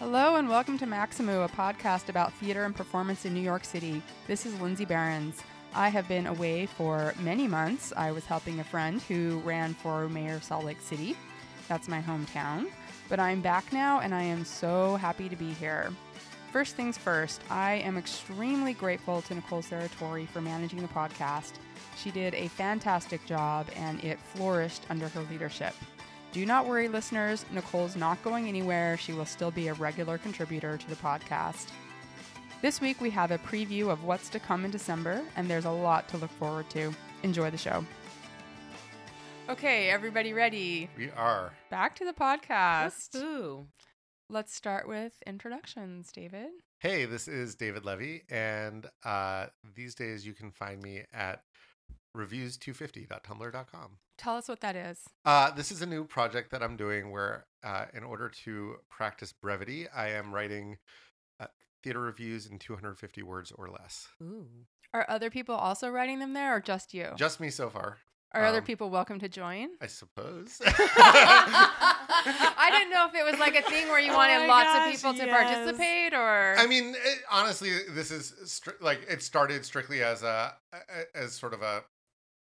Hello 0.00 0.34
and 0.34 0.48
welcome 0.48 0.76
to 0.78 0.86
Maxamoo, 0.86 1.44
a 1.44 1.48
podcast 1.48 2.08
about 2.08 2.32
theater 2.34 2.64
and 2.64 2.74
performance 2.74 3.24
in 3.24 3.32
New 3.32 3.40
York 3.40 3.64
City. 3.64 4.02
This 4.26 4.44
is 4.44 4.60
Lindsay 4.60 4.84
Barnes. 4.84 5.40
I 5.72 5.88
have 5.88 6.08
been 6.08 6.26
away 6.26 6.66
for 6.66 7.14
many 7.20 7.46
months. 7.46 7.92
I 7.96 8.10
was 8.10 8.26
helping 8.26 8.58
a 8.58 8.64
friend 8.64 9.00
who 9.02 9.38
ran 9.44 9.72
for 9.72 10.08
mayor 10.08 10.34
of 10.34 10.42
Salt 10.42 10.64
Lake 10.64 10.80
City. 10.80 11.16
That's 11.68 11.86
my 11.86 12.02
hometown. 12.02 12.72
But 13.08 13.20
I'm 13.20 13.40
back 13.40 13.72
now 13.72 14.00
and 14.00 14.12
I 14.12 14.22
am 14.24 14.44
so 14.44 14.96
happy 14.96 15.28
to 15.28 15.36
be 15.36 15.52
here. 15.52 15.92
First 16.50 16.74
things 16.74 16.98
first, 16.98 17.40
I 17.48 17.74
am 17.74 17.96
extremely 17.96 18.74
grateful 18.74 19.22
to 19.22 19.34
Nicole 19.36 19.62
Serratore 19.62 20.26
for 20.26 20.40
managing 20.40 20.82
the 20.82 20.88
podcast. 20.88 21.52
She 21.96 22.10
did 22.10 22.34
a 22.34 22.48
fantastic 22.48 23.24
job 23.26 23.68
and 23.76 24.02
it 24.02 24.18
flourished 24.18 24.86
under 24.90 25.06
her 25.06 25.22
leadership. 25.30 25.74
Do 26.34 26.44
not 26.44 26.66
worry, 26.66 26.88
listeners. 26.88 27.44
Nicole's 27.52 27.94
not 27.94 28.20
going 28.24 28.48
anywhere. 28.48 28.96
She 28.96 29.12
will 29.12 29.24
still 29.24 29.52
be 29.52 29.68
a 29.68 29.74
regular 29.74 30.18
contributor 30.18 30.76
to 30.76 30.88
the 30.88 30.96
podcast. 30.96 31.68
This 32.60 32.80
week, 32.80 33.00
we 33.00 33.08
have 33.10 33.30
a 33.30 33.38
preview 33.38 33.88
of 33.88 34.02
what's 34.02 34.28
to 34.30 34.40
come 34.40 34.64
in 34.64 34.72
December, 34.72 35.22
and 35.36 35.48
there's 35.48 35.64
a 35.64 35.70
lot 35.70 36.08
to 36.08 36.16
look 36.16 36.32
forward 36.32 36.68
to. 36.70 36.92
Enjoy 37.22 37.52
the 37.52 37.56
show. 37.56 37.86
Okay, 39.48 39.90
everybody 39.90 40.32
ready? 40.32 40.90
We 40.98 41.08
are. 41.12 41.52
Back 41.70 41.94
to 41.96 42.04
the 42.04 42.12
podcast. 42.12 43.14
Ooh. 43.14 43.68
Let's 44.28 44.52
start 44.52 44.88
with 44.88 45.12
introductions, 45.28 46.10
David. 46.10 46.48
Hey, 46.80 47.04
this 47.04 47.28
is 47.28 47.54
David 47.54 47.84
Levy, 47.84 48.24
and 48.28 48.86
uh, 49.04 49.46
these 49.76 49.94
days 49.94 50.26
you 50.26 50.32
can 50.32 50.50
find 50.50 50.82
me 50.82 51.04
at 51.12 51.44
reviews250.tumblr.com. 52.16 53.98
Tell 54.16 54.36
us 54.36 54.48
what 54.48 54.60
that 54.60 54.76
is. 54.76 55.00
Uh, 55.24 55.50
this 55.50 55.72
is 55.72 55.82
a 55.82 55.86
new 55.86 56.04
project 56.04 56.50
that 56.52 56.62
I'm 56.62 56.76
doing 56.76 57.10
where, 57.10 57.46
uh, 57.64 57.86
in 57.92 58.04
order 58.04 58.28
to 58.44 58.76
practice 58.88 59.32
brevity, 59.32 59.88
I 59.88 60.10
am 60.10 60.32
writing 60.32 60.78
uh, 61.40 61.46
theater 61.82 62.00
reviews 62.00 62.46
in 62.46 62.58
250 62.58 63.22
words 63.22 63.50
or 63.52 63.68
less. 63.70 64.08
Ooh. 64.22 64.46
Are 64.92 65.04
other 65.08 65.30
people 65.30 65.56
also 65.56 65.88
writing 65.88 66.20
them 66.20 66.34
there, 66.34 66.54
or 66.56 66.60
just 66.60 66.94
you? 66.94 67.08
Just 67.16 67.40
me 67.40 67.50
so 67.50 67.68
far, 67.68 67.98
Are 68.32 68.44
other 68.44 68.58
um, 68.58 68.64
people 68.64 68.90
welcome 68.90 69.18
to 69.18 69.28
join? 69.28 69.70
I 69.80 69.88
suppose. 69.88 70.60
I 70.64 72.68
didn't 72.70 72.90
know 72.92 73.06
if 73.08 73.14
it 73.16 73.24
was 73.28 73.40
like 73.40 73.56
a 73.56 73.62
thing 73.62 73.88
where 73.88 73.98
you 73.98 74.12
Oh 74.12 74.16
wanted 74.20 74.38
my 74.38 74.46
lots 74.46 74.66
gosh, 74.72 74.86
of 74.86 74.92
people 74.94 75.14
to 75.14 75.26
yes. 75.26 75.42
participate, 75.42 76.14
or 76.14 76.54
I 76.56 76.66
mean, 76.68 76.94
it, 76.96 77.18
honestly, 77.30 77.72
this 77.90 78.12
is 78.12 78.32
stri- 78.44 78.80
like 78.80 79.00
it 79.08 79.20
started 79.22 79.64
strictly 79.64 80.04
as 80.04 80.22
a 80.22 80.54
a- 80.72 81.16
as 81.16 81.32
sort 81.32 81.54
of 81.54 81.62
a 81.62 81.82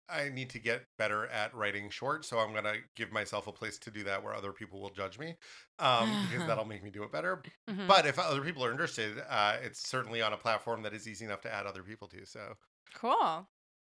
I 0.10 0.30
need 0.30 0.50
to 0.52 0.60
get 0.60 0.86
better 0.98 1.28
at 1.28 1.54
writing 1.54 1.90
short, 1.90 2.26
so 2.26 2.40
I'm 2.40 2.54
gonna 2.54 2.76
give 2.96 3.12
myself 3.12 3.48
a 3.48 3.52
place 3.52 3.78
to 3.80 3.92
do 3.92 4.04
that 4.04 4.24
where 4.24 4.34
other 4.34 4.52
people 4.52 4.80
will 4.82 4.92
judge 4.92 5.18
me, 5.18 5.36
um, 5.80 6.28
because 6.30 6.46
that'll 6.48 6.66
make 6.66 6.84
me 6.84 6.92
do 6.92 7.04
it 7.04 7.12
better. 7.12 7.42
Mhm. 7.70 7.88
But 7.88 8.06
if 8.06 8.20
other 8.20 8.42
people 8.42 8.64
are 8.64 8.72
interested, 8.72 9.20
uh, 9.28 9.58
it's 9.62 9.88
certainly 9.90 10.22
on 10.22 10.34
a 10.34 10.38
platform 10.38 10.84
that 10.84 10.94
is 10.94 11.08
easy 11.08 11.26
enough 11.26 11.42
to 11.42 11.54
add 11.54 11.66
other 11.66 11.84
people 11.84 12.08
to. 12.10 12.26
So 12.26 12.56
cool, 12.94 13.50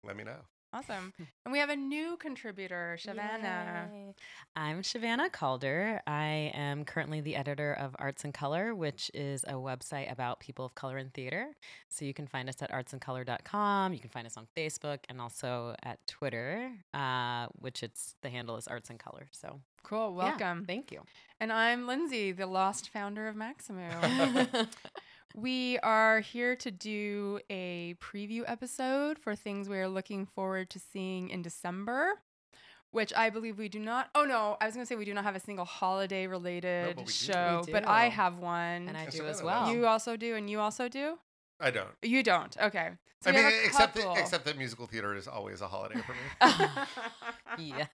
let 0.04 0.16
me 0.16 0.24
know. 0.24 0.42
Awesome. 0.78 1.12
And 1.44 1.52
we 1.52 1.58
have 1.58 1.70
a 1.72 1.76
new 1.76 2.18
contributor, 2.18 2.98
Shavana. 3.02 3.90
Yay. 3.92 4.14
I'm 4.56 4.84
Shavana 4.84 5.32
Calder. 5.32 6.02
I 6.06 6.52
am 6.54 6.86
currently 6.86 7.20
the 7.20 7.36
editor 7.36 7.74
of 7.74 7.96
Arts 7.98 8.24
and 8.24 8.32
Color, 8.32 8.76
which 8.76 9.10
is 9.16 9.44
a 9.46 9.54
website 9.54 10.12
about 10.12 10.40
people 10.40 10.66
of 10.66 10.76
color 10.76 11.00
in 11.00 11.10
theater. 11.10 11.48
So 11.90 12.06
you 12.06 12.14
can 12.14 12.28
find 12.28 12.48
us 12.48 12.62
at 12.62 12.72
artsandcolor.com. 12.72 13.94
You 13.94 14.00
can 14.00 14.12
find 14.12 14.28
us 14.28 14.38
on 14.38 14.46
Facebook 14.56 15.00
and 15.10 15.20
also 15.20 15.76
at 15.82 15.98
Twitter, 16.06 16.70
uh, 16.94 17.48
which 17.60 17.82
it's 17.82 18.14
the 18.22 18.30
handle 18.30 18.56
is 18.58 18.68
Arts 18.68 18.92
and 18.92 19.00
Color. 19.00 19.30
So 19.32 19.60
Cool, 19.82 20.14
yeah, 20.20 20.26
welcome. 20.30 20.66
thank 20.66 20.92
you. 20.92 21.02
and 21.40 21.52
I'm 21.52 21.88
Lindsay, 21.88 22.34
the 22.34 22.46
lost 22.46 22.90
founder 22.90 23.28
of 23.28 23.36
Maxamoo. 23.36 24.68
we 25.38 25.78
are 25.84 26.20
here 26.20 26.56
to 26.56 26.72
do 26.72 27.40
a 27.48 27.96
preview 28.02 28.44
episode 28.48 29.20
for 29.20 29.36
things 29.36 29.70
we 29.70 29.78
are 29.78 29.88
looking 29.88 30.26
forward 30.26 30.68
to 30.72 30.80
seeing 30.80 31.30
in 31.30 31.44
December. 31.44 32.14
Which 32.90 33.14
I 33.16 33.30
believe 33.30 33.60
we 33.60 33.70
do 33.70 33.80
not. 33.80 34.10
Oh 34.16 34.24
no, 34.24 34.58
I 34.60 34.66
was 34.66 34.74
going 34.74 34.84
to 34.84 34.88
say 34.88 34.96
we 34.96 35.06
do 35.06 35.14
not 35.14 35.26
have 35.26 35.36
a 35.36 35.40
single 35.40 35.66
holiday 35.66 36.26
related 36.26 36.96
but 36.96 36.98
we 36.98 37.04
do. 37.04 37.12
show, 37.12 37.64
but 37.72 37.86
I 37.86 38.08
have 38.08 38.40
one. 38.40 38.88
and 38.88 38.98
I 38.98 39.06
do 39.08 39.28
as 39.28 39.44
well. 39.44 39.72
You 39.72 39.86
also 39.86 40.16
do, 40.16 40.36
and 40.36 40.50
you 40.50 40.60
also 40.60 40.88
do. 40.88 41.20
I 41.60 41.72
don't. 41.72 41.90
You 42.04 42.24
don't. 42.24 42.56
Okay. 42.62 42.92
So 43.22 43.32
I 43.32 43.34
mean, 43.34 43.52
except 43.66 43.96
that, 43.96 44.18
except 44.18 44.46
that 44.46 44.58
musical 44.60 44.86
theater 44.86 45.16
is 45.16 45.28
always 45.28 45.62
a 45.62 45.68
holiday 45.68 46.00
for 46.02 46.14
me. 46.14 46.68
yes. 47.76 47.88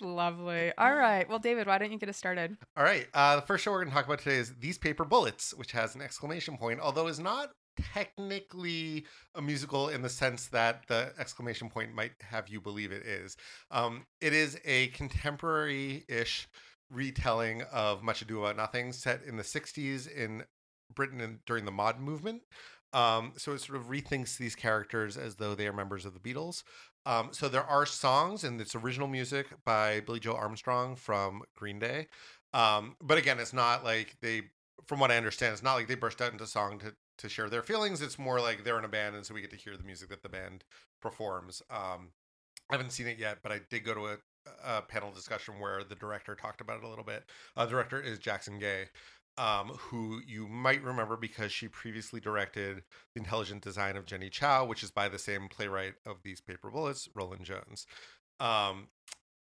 Lovely. 0.00 0.72
All 0.76 0.94
right. 0.94 1.28
Well, 1.28 1.38
David, 1.38 1.68
why 1.68 1.78
don't 1.78 1.92
you 1.92 1.98
get 1.98 2.08
us 2.08 2.16
started? 2.16 2.56
All 2.76 2.82
right. 2.82 3.06
Uh, 3.14 3.36
the 3.36 3.42
first 3.42 3.62
show 3.62 3.70
we're 3.70 3.78
going 3.78 3.90
to 3.90 3.94
talk 3.94 4.06
about 4.06 4.18
today 4.18 4.36
is 4.36 4.52
These 4.58 4.78
Paper 4.78 5.04
Bullets, 5.04 5.54
which 5.54 5.70
has 5.72 5.94
an 5.94 6.02
exclamation 6.02 6.56
point, 6.56 6.80
although 6.80 7.06
is 7.06 7.20
not 7.20 7.50
technically 7.92 9.04
a 9.34 9.42
musical 9.42 9.88
in 9.88 10.02
the 10.02 10.08
sense 10.08 10.48
that 10.48 10.86
the 10.88 11.12
exclamation 11.18 11.68
point 11.68 11.94
might 11.94 12.12
have 12.20 12.48
you 12.48 12.60
believe 12.60 12.90
it 12.90 13.04
is. 13.06 13.36
Um, 13.70 14.06
it 14.20 14.32
is 14.32 14.58
a 14.64 14.88
contemporary 14.88 16.04
ish 16.08 16.48
retelling 16.90 17.62
of 17.72 18.02
Much 18.02 18.22
Ado 18.22 18.40
About 18.40 18.56
Nothing 18.56 18.92
set 18.92 19.22
in 19.22 19.36
the 19.36 19.42
60s 19.42 20.10
in 20.10 20.44
Britain 20.94 21.20
and 21.20 21.44
during 21.46 21.64
the 21.64 21.70
mod 21.72 22.00
movement. 22.00 22.42
Um, 22.92 23.32
so 23.36 23.52
it 23.52 23.60
sort 23.60 23.78
of 23.78 23.88
rethinks 23.88 24.36
these 24.36 24.54
characters 24.54 25.16
as 25.16 25.36
though 25.36 25.54
they 25.54 25.66
are 25.66 25.72
members 25.72 26.04
of 26.04 26.14
the 26.14 26.20
Beatles. 26.20 26.62
Um, 27.06 27.30
so 27.32 27.48
there 27.48 27.64
are 27.64 27.84
songs, 27.84 28.44
and 28.44 28.60
it's 28.60 28.74
original 28.74 29.08
music 29.08 29.46
by 29.64 30.00
Billie 30.00 30.20
Joe 30.20 30.34
Armstrong 30.36 30.96
from 30.96 31.42
Green 31.56 31.78
Day. 31.78 32.06
Um, 32.52 32.96
but 33.02 33.18
again, 33.18 33.40
it's 33.40 33.52
not 33.52 33.84
like 33.84 34.16
they, 34.22 34.42
from 34.86 35.00
what 35.00 35.10
I 35.10 35.16
understand, 35.16 35.52
it's 35.52 35.62
not 35.62 35.74
like 35.74 35.88
they 35.88 35.96
burst 35.96 36.22
out 36.22 36.32
into 36.32 36.46
song 36.46 36.78
to 36.80 36.94
to 37.18 37.28
share 37.28 37.48
their 37.48 37.62
feelings. 37.62 38.02
It's 38.02 38.18
more 38.18 38.40
like 38.40 38.64
they're 38.64 38.78
in 38.78 38.84
a 38.84 38.88
band, 38.88 39.16
and 39.16 39.24
so 39.24 39.34
we 39.34 39.40
get 39.40 39.50
to 39.50 39.56
hear 39.56 39.76
the 39.76 39.84
music 39.84 40.08
that 40.08 40.22
the 40.22 40.28
band 40.28 40.64
performs. 41.00 41.62
Um, 41.70 42.10
I 42.70 42.74
haven't 42.74 42.90
seen 42.90 43.06
it 43.06 43.18
yet, 43.18 43.38
but 43.42 43.52
I 43.52 43.60
did 43.70 43.84
go 43.84 43.94
to 43.94 44.06
a, 44.06 44.16
a 44.64 44.82
panel 44.82 45.12
discussion 45.12 45.60
where 45.60 45.84
the 45.84 45.94
director 45.94 46.34
talked 46.34 46.60
about 46.60 46.78
it 46.78 46.84
a 46.84 46.88
little 46.88 47.04
bit. 47.04 47.24
Uh, 47.56 47.64
the 47.66 47.70
director 47.70 48.00
is 48.00 48.18
Jackson 48.18 48.58
Gay, 48.58 48.86
um, 49.36 49.68
who 49.68 50.20
you 50.26 50.46
might 50.46 50.82
remember 50.82 51.16
because 51.16 51.52
she 51.52 51.68
previously 51.68 52.20
directed 52.20 52.82
The 53.14 53.20
Intelligent 53.20 53.62
Design 53.62 53.96
of 53.96 54.06
Jenny 54.06 54.30
Chow, 54.30 54.64
which 54.64 54.82
is 54.82 54.90
by 54.90 55.08
the 55.08 55.18
same 55.18 55.48
playwright 55.48 55.94
of 56.06 56.22
These 56.22 56.40
Paper 56.40 56.70
Bullets, 56.70 57.08
Rolin 57.16 57.42
Jones. 57.42 57.86
Um, 58.40 58.88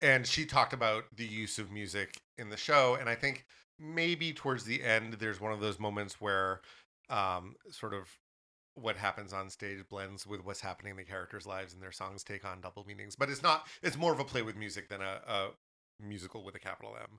and 0.01 0.27
she 0.27 0.47
talked 0.47 0.73
about 0.73 1.05
the 1.15 1.27
use 1.27 1.59
of 1.59 1.71
music 1.71 2.21
in 2.39 2.51
the 2.51 2.57
show. 2.57 2.97
And 2.99 3.09
I 3.09 3.15
think 3.15 3.45
maybe 3.79 4.33
towards 4.33 4.65
the 4.65 4.83
end, 4.83 5.15
there's 5.15 5.41
one 5.41 5.53
of 5.53 5.61
those 5.61 5.79
moments 5.79 6.21
where 6.21 6.61
um, 7.09 7.57
sort 7.71 7.95
of 7.95 8.09
what 8.75 8.97
happens 8.97 9.33
on 9.33 9.51
stage 9.51 9.81
blends 9.89 10.27
with 10.27 10.45
what's 10.45 10.61
happening 10.61 10.93
in 10.93 10.97
the 10.97 11.05
characters' 11.05 11.47
lives 11.47 11.75
and 11.75 11.83
their 11.83 11.93
songs 11.93 12.23
take 12.23 12.45
on 12.45 12.61
double 12.61 12.85
meanings. 12.87 13.17
But 13.17 13.29
it's 13.29 13.43
not, 13.43 13.67
it's 13.83 13.97
more 13.97 14.13
of 14.13 14.21
a 14.21 14.25
play 14.25 14.43
with 14.43 14.57
music 14.57 14.89
than 14.89 15.03
a, 15.03 15.21
a 15.27 15.49
musical 16.01 16.45
with 16.45 16.55
a 16.55 16.61
capital 16.61 16.97
M. 16.99 17.19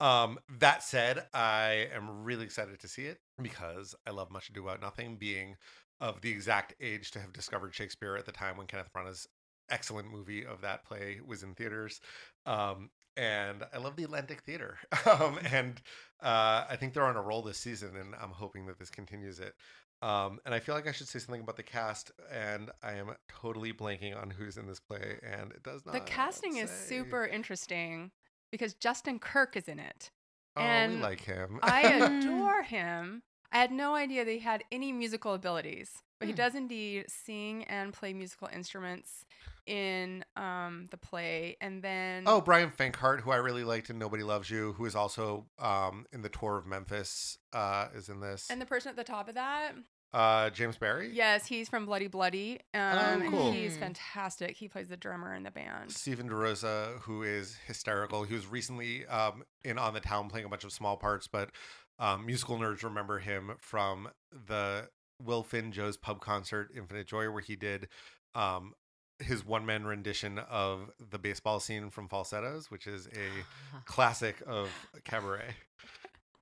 Um, 0.00 0.38
that 0.58 0.82
said, 0.82 1.26
I 1.34 1.88
am 1.94 2.24
really 2.24 2.44
excited 2.44 2.80
to 2.80 2.88
see 2.88 3.02
it 3.02 3.18
because 3.40 3.94
I 4.06 4.10
love 4.10 4.30
Much 4.30 4.48
Ado 4.48 4.62
About 4.62 4.80
Nothing, 4.80 5.16
being 5.16 5.56
of 6.00 6.20
the 6.22 6.30
exact 6.30 6.74
age 6.80 7.10
to 7.10 7.20
have 7.20 7.32
discovered 7.32 7.74
Shakespeare 7.74 8.16
at 8.16 8.24
the 8.24 8.32
time 8.32 8.56
when 8.56 8.66
Kenneth 8.66 8.90
Branagh's 8.96 9.28
excellent 9.70 10.10
movie 10.10 10.44
of 10.44 10.62
that 10.62 10.84
play 10.84 11.20
was 11.24 11.42
in 11.42 11.54
theaters. 11.54 12.00
Um, 12.46 12.90
and 13.16 13.62
I 13.74 13.78
love 13.78 13.96
the 13.96 14.04
Atlantic 14.04 14.42
Theater. 14.42 14.78
um, 15.06 15.38
and 15.50 15.80
uh, 16.22 16.64
I 16.68 16.76
think 16.78 16.94
they're 16.94 17.04
on 17.04 17.16
a 17.16 17.22
roll 17.22 17.42
this 17.42 17.58
season, 17.58 17.96
and 17.96 18.14
I'm 18.20 18.30
hoping 18.30 18.66
that 18.66 18.78
this 18.78 18.90
continues 18.90 19.38
it. 19.40 19.54
Um, 20.02 20.38
and 20.46 20.54
I 20.54 20.60
feel 20.60 20.74
like 20.74 20.88
I 20.88 20.92
should 20.92 21.08
say 21.08 21.18
something 21.18 21.42
about 21.42 21.56
the 21.56 21.62
cast, 21.62 22.10
and 22.32 22.70
I 22.82 22.94
am 22.94 23.14
totally 23.28 23.74
blanking 23.74 24.20
on 24.20 24.30
who's 24.30 24.56
in 24.56 24.66
this 24.66 24.80
play, 24.80 25.18
and 25.22 25.52
it 25.52 25.62
does 25.62 25.84
not. 25.84 25.92
The 25.92 26.00
casting 26.00 26.56
is 26.56 26.70
super 26.70 27.26
interesting 27.26 28.10
because 28.50 28.74
Justin 28.74 29.18
Kirk 29.18 29.56
is 29.56 29.68
in 29.68 29.78
it. 29.78 30.10
Oh, 30.56 30.86
we 30.88 30.96
like 30.96 31.20
him. 31.20 31.58
I 31.62 31.82
adore 31.82 32.62
him. 32.62 33.22
I 33.52 33.58
had 33.58 33.72
no 33.72 33.94
idea 33.94 34.24
that 34.24 34.30
he 34.30 34.38
had 34.40 34.62
any 34.70 34.92
musical 34.92 35.34
abilities, 35.34 35.90
but 36.18 36.26
he 36.26 36.32
Hmm. 36.32 36.36
does 36.36 36.54
indeed 36.54 37.06
sing 37.08 37.64
and 37.64 37.92
play 37.92 38.12
musical 38.12 38.48
instruments 38.52 39.24
in 39.66 40.24
um, 40.36 40.86
the 40.90 40.96
play. 40.96 41.56
And 41.60 41.82
then 41.82 42.24
Oh, 42.26 42.40
Bryan 42.40 42.70
Fenkart, 42.70 43.20
who 43.20 43.30
I 43.30 43.36
really 43.36 43.64
liked 43.64 43.90
in 43.90 43.98
Nobody 43.98 44.22
Loves 44.22 44.50
You, 44.50 44.72
who 44.74 44.84
is 44.84 44.94
also 44.94 45.46
um, 45.58 46.06
in 46.12 46.22
the 46.22 46.28
tour 46.28 46.58
of 46.58 46.66
Memphis, 46.66 47.38
uh, 47.52 47.88
is 47.94 48.08
in 48.08 48.20
this. 48.20 48.48
and 48.50 48.60
the 48.60 48.66
person 48.66 48.90
at 48.90 48.96
the 48.96 49.04
top 49.04 49.28
of 49.28 49.34
that, 49.34 49.72
uh, 50.12 50.50
James 50.50 50.76
Barry, 50.76 51.10
yes, 51.12 51.46
he's 51.46 51.68
from 51.68 51.86
Bloody 51.86 52.08
Bloody. 52.08 52.60
Um, 52.74 52.80
and 52.80 53.30
cool. 53.30 53.52
He's 53.52 53.76
fantastic. 53.76 54.56
He 54.56 54.68
plays 54.68 54.88
the 54.88 54.96
drummer 54.96 55.34
in 55.34 55.42
the 55.44 55.50
band. 55.50 55.92
Stephen 55.92 56.28
DeRosa, 56.28 57.00
who 57.00 57.22
is 57.22 57.56
hysterical. 57.66 58.24
He 58.24 58.34
was 58.34 58.46
recently 58.46 59.06
um, 59.06 59.44
in 59.64 59.78
On 59.78 59.94
the 59.94 60.00
Town 60.00 60.28
playing 60.28 60.46
a 60.46 60.48
bunch 60.48 60.64
of 60.64 60.72
small 60.72 60.96
parts, 60.96 61.28
but 61.28 61.50
um, 61.98 62.26
musical 62.26 62.58
nerds 62.58 62.82
remember 62.82 63.18
him 63.18 63.52
from 63.58 64.08
the 64.32 64.88
Will 65.22 65.42
Finn 65.42 65.70
Joe's 65.70 65.96
pub 65.96 66.20
concert, 66.20 66.70
Infinite 66.76 67.06
Joy, 67.06 67.30
where 67.30 67.42
he 67.42 67.56
did 67.56 67.88
um, 68.34 68.72
his 69.20 69.44
one 69.44 69.66
man 69.66 69.84
rendition 69.84 70.38
of 70.38 70.90
the 71.10 71.18
baseball 71.18 71.60
scene 71.60 71.90
from 71.90 72.08
Falsettos, 72.08 72.70
which 72.70 72.86
is 72.86 73.06
a 73.08 73.44
classic 73.84 74.42
of 74.46 74.70
cabaret. 75.04 75.54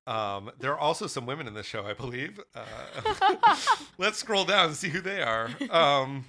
Um, 0.08 0.50
there 0.58 0.72
are 0.72 0.78
also 0.78 1.06
some 1.06 1.26
women 1.26 1.46
in 1.46 1.52
this 1.52 1.66
show, 1.66 1.84
I 1.84 1.92
believe. 1.92 2.40
Uh, 2.54 3.56
let's 3.98 4.18
scroll 4.18 4.46
down 4.46 4.68
and 4.68 4.74
see 4.74 4.88
who 4.88 5.02
they 5.02 5.22
are. 5.22 5.50
Um, 5.70 6.24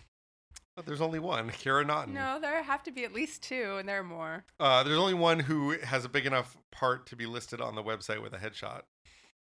but 0.76 0.86
there's 0.86 1.00
only 1.02 1.20
one, 1.20 1.50
Keira 1.50 1.88
Naughton. 1.88 2.14
No, 2.14 2.40
there 2.42 2.62
have 2.62 2.84
to 2.84 2.92
be 2.92 3.06
at 3.06 3.14
least 3.14 3.42
two, 3.42 3.78
and 3.80 3.88
there 3.88 4.02
are 4.02 4.04
more. 4.04 4.44
Uh, 4.60 4.84
there's 4.84 4.98
only 4.98 5.14
one 5.14 5.40
who 5.40 5.78
has 5.80 6.04
a 6.04 6.10
big 6.10 6.26
enough 6.26 6.58
part 6.72 7.06
to 7.08 7.16
be 7.16 7.26
listed 7.26 7.62
on 7.62 7.76
the 7.76 7.84
website 7.84 8.22
with 8.22 8.34
a 8.34 8.38
headshot. 8.38 8.82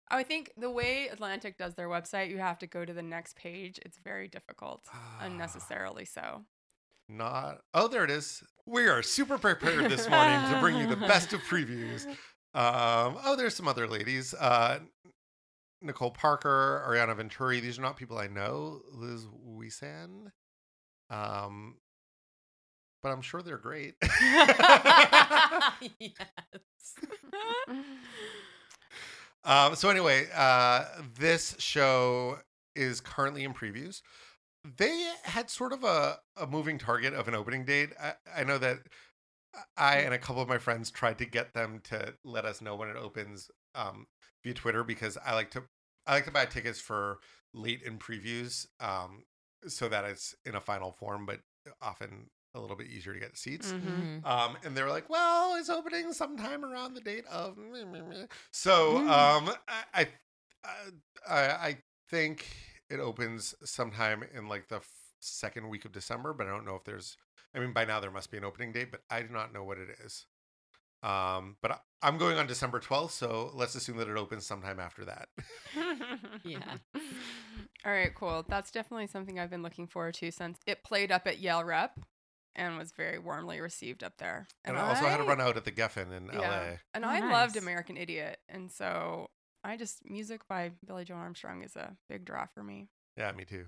I 0.08 0.22
think 0.22 0.52
the 0.56 0.70
way 0.70 1.08
Atlantic 1.08 1.56
does 1.56 1.74
their 1.74 1.88
website, 1.88 2.30
you 2.30 2.38
have 2.38 2.58
to 2.58 2.66
go 2.66 2.84
to 2.84 2.92
the 2.92 3.02
next 3.02 3.36
page. 3.36 3.80
It's 3.84 3.98
very 3.98 4.28
difficult, 4.28 4.86
unnecessarily 5.20 6.04
so. 6.04 6.42
Not. 7.08 7.60
Oh, 7.72 7.88
there 7.88 8.04
it 8.04 8.10
is. 8.10 8.42
We 8.66 8.86
are 8.86 9.02
super 9.02 9.38
prepared 9.38 9.90
this 9.90 10.08
morning 10.08 10.52
to 10.52 10.58
bring 10.60 10.76
you 10.76 10.86
the 10.86 10.96
best 10.96 11.32
of 11.32 11.40
previews. 11.50 12.06
Um, 12.56 13.18
oh, 13.22 13.36
there's 13.36 13.54
some 13.54 13.68
other 13.68 13.86
ladies. 13.86 14.32
Uh, 14.32 14.78
Nicole 15.82 16.10
Parker, 16.10 16.82
Ariana 16.88 17.14
Venturi. 17.14 17.60
These 17.60 17.78
are 17.78 17.82
not 17.82 17.98
people 17.98 18.16
I 18.16 18.28
know. 18.28 18.80
Liz 18.90 19.26
Wisan. 19.46 20.32
Um, 21.10 21.76
but 23.02 23.10
I'm 23.10 23.20
sure 23.20 23.42
they're 23.42 23.58
great. 23.58 23.96
yes. 26.00 26.14
um, 29.44 29.74
so 29.76 29.90
anyway, 29.90 30.26
uh, 30.34 30.86
this 31.18 31.56
show 31.58 32.38
is 32.74 33.02
currently 33.02 33.44
in 33.44 33.52
previews. 33.52 34.00
They 34.78 35.10
had 35.24 35.50
sort 35.50 35.74
of 35.74 35.84
a, 35.84 36.20
a 36.38 36.46
moving 36.46 36.78
target 36.78 37.12
of 37.12 37.28
an 37.28 37.34
opening 37.34 37.66
date. 37.66 37.90
I, 38.02 38.14
I 38.34 38.44
know 38.44 38.56
that 38.56 38.78
I 39.76 39.96
and 39.96 40.14
a 40.14 40.18
couple 40.18 40.42
of 40.42 40.48
my 40.48 40.58
friends 40.58 40.90
tried 40.90 41.18
to 41.18 41.24
get 41.24 41.54
them 41.54 41.80
to 41.84 42.14
let 42.24 42.44
us 42.44 42.60
know 42.60 42.76
when 42.76 42.88
it 42.88 42.96
opens 42.96 43.50
um, 43.74 44.06
via 44.42 44.54
Twitter 44.54 44.84
because 44.84 45.16
I 45.24 45.34
like 45.34 45.50
to 45.52 45.64
I 46.06 46.14
like 46.14 46.24
to 46.26 46.30
buy 46.30 46.46
tickets 46.46 46.80
for 46.80 47.18
late 47.52 47.82
in 47.82 47.98
previews 47.98 48.66
um, 48.80 49.24
so 49.66 49.88
that 49.88 50.04
it's 50.04 50.34
in 50.44 50.54
a 50.54 50.60
final 50.60 50.92
form, 50.92 51.26
but 51.26 51.40
often 51.82 52.30
a 52.54 52.60
little 52.60 52.76
bit 52.76 52.86
easier 52.86 53.12
to 53.12 53.20
get 53.20 53.36
seats. 53.36 53.72
Mhm. 53.72 54.22
Mhm. 54.22 54.26
Um, 54.26 54.56
and 54.64 54.76
they 54.76 54.82
were 54.82 54.90
like, 54.90 55.08
"Well, 55.10 55.56
it's 55.56 55.68
opening 55.68 56.12
sometime 56.12 56.64
around 56.64 56.94
the 56.94 57.00
date 57.00 57.26
of." 57.26 57.56
meh, 57.58 57.84
meh, 57.84 58.02
meh." 58.02 58.26
So, 58.52 58.98
Mm. 58.98 59.08
um, 59.08 59.54
I, 59.68 59.84
I, 60.64 60.70
I, 61.28 61.40
I 61.68 61.78
think 62.08 62.46
it 62.88 63.00
opens 63.00 63.54
sometime 63.64 64.22
in 64.34 64.48
like 64.48 64.68
the 64.68 64.80
second 65.26 65.68
week 65.68 65.84
of 65.84 65.92
December, 65.92 66.32
but 66.32 66.46
I 66.46 66.50
don't 66.50 66.64
know 66.66 66.76
if 66.76 66.84
there's. 66.84 67.16
I 67.54 67.58
mean, 67.58 67.72
by 67.72 67.84
now 67.84 68.00
there 68.00 68.10
must 68.10 68.30
be 68.30 68.36
an 68.36 68.44
opening 68.44 68.72
date, 68.72 68.90
but 68.90 69.00
I 69.10 69.22
do 69.22 69.28
not 69.32 69.52
know 69.52 69.64
what 69.64 69.78
it 69.78 69.88
is. 70.04 70.26
Um, 71.02 71.56
but 71.62 71.70
I, 71.70 71.76
I'm 72.02 72.18
going 72.18 72.36
on 72.38 72.46
December 72.46 72.80
12th, 72.80 73.10
so 73.12 73.50
let's 73.54 73.74
assume 73.74 73.96
that 73.98 74.08
it 74.08 74.16
opens 74.16 74.44
sometime 74.46 74.80
after 74.80 75.04
that. 75.04 75.28
Yeah. 76.44 76.58
All 77.84 77.92
right, 77.92 78.14
cool. 78.14 78.44
That's 78.48 78.70
definitely 78.70 79.06
something 79.06 79.38
I've 79.38 79.50
been 79.50 79.62
looking 79.62 79.86
forward 79.86 80.14
to 80.14 80.30
since 80.30 80.58
it 80.66 80.84
played 80.84 81.10
up 81.10 81.26
at 81.26 81.38
Yale 81.38 81.64
Rep 81.64 81.98
and 82.54 82.76
was 82.76 82.92
very 82.92 83.18
warmly 83.18 83.60
received 83.60 84.02
up 84.04 84.14
there. 84.18 84.46
And, 84.64 84.76
I 84.76 84.88
also 84.88 85.06
had 85.06 85.16
to 85.18 85.24
run 85.24 85.40
out 85.40 85.56
at 85.56 85.64
the 85.64 85.72
Geffen 85.72 86.12
in 86.16 86.26
Yeah. 86.32 86.40
LA. 86.40 86.76
And 86.94 87.04
Oh, 87.04 87.08
I 87.08 87.20
loved. 87.20 87.56
American 87.56 87.96
Idiot. 87.96 88.38
And 88.48 88.70
so 88.70 89.30
I 89.64 89.76
just, 89.76 90.08
music 90.08 90.42
by 90.48 90.72
Billie 90.86 91.04
Joe 91.04 91.14
Armstrong 91.14 91.62
is 91.62 91.74
a 91.76 91.96
big 92.08 92.24
draw 92.24 92.46
for 92.46 92.62
me. 92.62 92.88
Yeah, 93.16 93.32
me 93.32 93.44
too. 93.44 93.66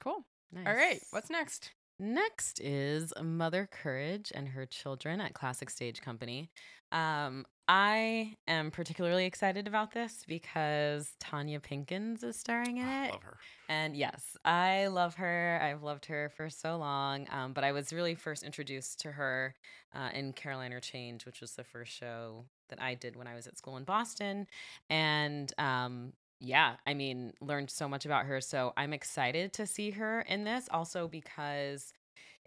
Cool. 0.00 0.24
All 0.56 0.74
right, 0.74 1.00
what's 1.10 1.30
next? 1.30 1.72
Next 2.00 2.60
is 2.60 3.12
Mother 3.20 3.68
Courage 3.70 4.30
and 4.34 4.48
her 4.48 4.66
children 4.66 5.20
at 5.20 5.34
Classic 5.34 5.68
Stage 5.68 6.00
Company. 6.00 6.48
Um, 6.92 7.44
I 7.66 8.36
am 8.46 8.70
particularly 8.70 9.26
excited 9.26 9.66
about 9.66 9.92
this 9.92 10.24
because 10.26 11.16
Tonya 11.20 11.60
Pinkins 11.60 12.22
is 12.22 12.38
starring 12.38 12.76
in 12.78 12.86
Ah, 12.86 13.04
it. 13.04 13.08
I 13.08 13.10
love 13.10 13.22
her. 13.24 13.38
And 13.68 13.96
yes, 13.96 14.36
I 14.44 14.86
love 14.86 15.16
her. 15.16 15.58
I've 15.60 15.82
loved 15.82 16.06
her 16.06 16.30
for 16.30 16.48
so 16.48 16.78
long. 16.78 17.26
Um, 17.30 17.52
but 17.52 17.64
I 17.64 17.72
was 17.72 17.92
really 17.92 18.14
first 18.14 18.42
introduced 18.44 19.00
to 19.00 19.12
her 19.12 19.54
uh, 19.92 20.10
in 20.14 20.32
Caroline, 20.32 20.72
or 20.72 20.80
Change, 20.80 21.26
which 21.26 21.40
was 21.40 21.54
the 21.56 21.64
first 21.64 21.92
show 21.92 22.46
that 22.68 22.80
I 22.80 22.94
did 22.94 23.16
when 23.16 23.26
I 23.26 23.34
was 23.34 23.46
at 23.46 23.58
school 23.58 23.76
in 23.76 23.84
Boston. 23.84 24.46
And 24.88 25.52
um, 25.58 26.12
yeah, 26.40 26.76
I 26.86 26.94
mean, 26.94 27.32
learned 27.40 27.70
so 27.70 27.88
much 27.88 28.06
about 28.06 28.26
her. 28.26 28.40
So 28.40 28.72
I'm 28.76 28.92
excited 28.92 29.52
to 29.54 29.66
see 29.66 29.90
her 29.92 30.20
in 30.22 30.44
this 30.44 30.68
also 30.70 31.08
because 31.08 31.92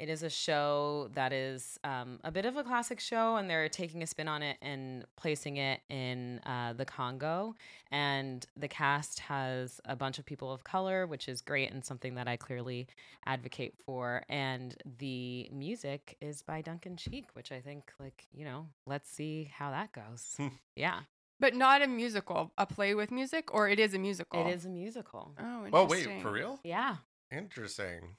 it 0.01 0.09
is 0.09 0.23
a 0.23 0.31
show 0.31 1.09
that 1.13 1.31
is 1.31 1.79
um, 1.83 2.19
a 2.23 2.31
bit 2.31 2.45
of 2.45 2.57
a 2.57 2.63
classic 2.63 2.99
show, 2.99 3.35
and 3.35 3.47
they're 3.47 3.69
taking 3.69 4.01
a 4.01 4.07
spin 4.07 4.27
on 4.27 4.41
it 4.41 4.57
and 4.59 5.05
placing 5.15 5.57
it 5.57 5.81
in 5.89 6.39
uh, 6.39 6.73
the 6.73 6.85
Congo. 6.85 7.53
And 7.91 8.43
the 8.57 8.67
cast 8.67 9.19
has 9.19 9.79
a 9.85 9.95
bunch 9.95 10.17
of 10.17 10.25
people 10.25 10.51
of 10.51 10.63
color, 10.63 11.05
which 11.05 11.29
is 11.29 11.41
great 11.41 11.71
and 11.71 11.85
something 11.85 12.15
that 12.15 12.27
I 12.27 12.35
clearly 12.35 12.87
advocate 13.27 13.75
for. 13.85 14.23
And 14.27 14.75
the 14.97 15.47
music 15.53 16.17
is 16.19 16.41
by 16.41 16.61
Duncan 16.61 16.97
Sheik, 16.97 17.27
which 17.33 17.51
I 17.51 17.59
think, 17.59 17.91
like, 17.99 18.25
you 18.33 18.43
know, 18.43 18.69
let's 18.87 19.11
see 19.11 19.51
how 19.53 19.69
that 19.69 19.91
goes. 19.91 20.33
Hmm. 20.37 20.47
yeah, 20.75 21.01
But 21.41 21.55
not 21.55 21.81
a 21.81 21.87
musical, 21.87 22.53
a 22.57 22.65
play 22.65 22.93
with 22.95 23.11
music, 23.11 23.53
or 23.53 23.67
it 23.67 23.79
is 23.79 23.93
a 23.93 23.99
musical? 23.99 24.47
it 24.47 24.51
is 24.53 24.63
a 24.65 24.69
musical. 24.69 25.33
Oh, 25.37 25.67
Oh, 25.73 25.85
wait, 25.85 26.21
for 26.21 26.31
real? 26.31 26.59
Yeah. 26.63 26.97
Interesting. 27.31 28.15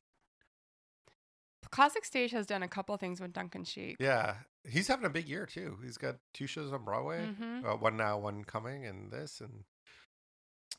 Classic 1.71 2.05
Stage 2.05 2.33
has 2.33 2.45
done 2.47 2.63
a 2.63 2.69
couple 2.69 2.95
things 2.99 3.21
with 3.21 3.33
Duncan 3.33 3.65
Sheik. 3.65 3.97
Yeah, 4.01 4.35
he's 4.69 4.89
having 4.89 5.07
a 5.07 5.11
big 5.11 5.29
year 5.29 5.47
too. 5.47 5.79
He's 5.83 5.97
got 5.97 6.17
two 6.35 6.47
shows 6.47 6.73
on 6.73 6.85
Broadway, 6.85 7.27
Mhm. 7.27 7.65
uh, 7.65 7.77
one 7.77 7.97
now, 7.97 8.19
one 8.19 8.45
coming, 8.45 8.85
and 8.85 9.11
this, 9.11 9.41
and 9.41 9.65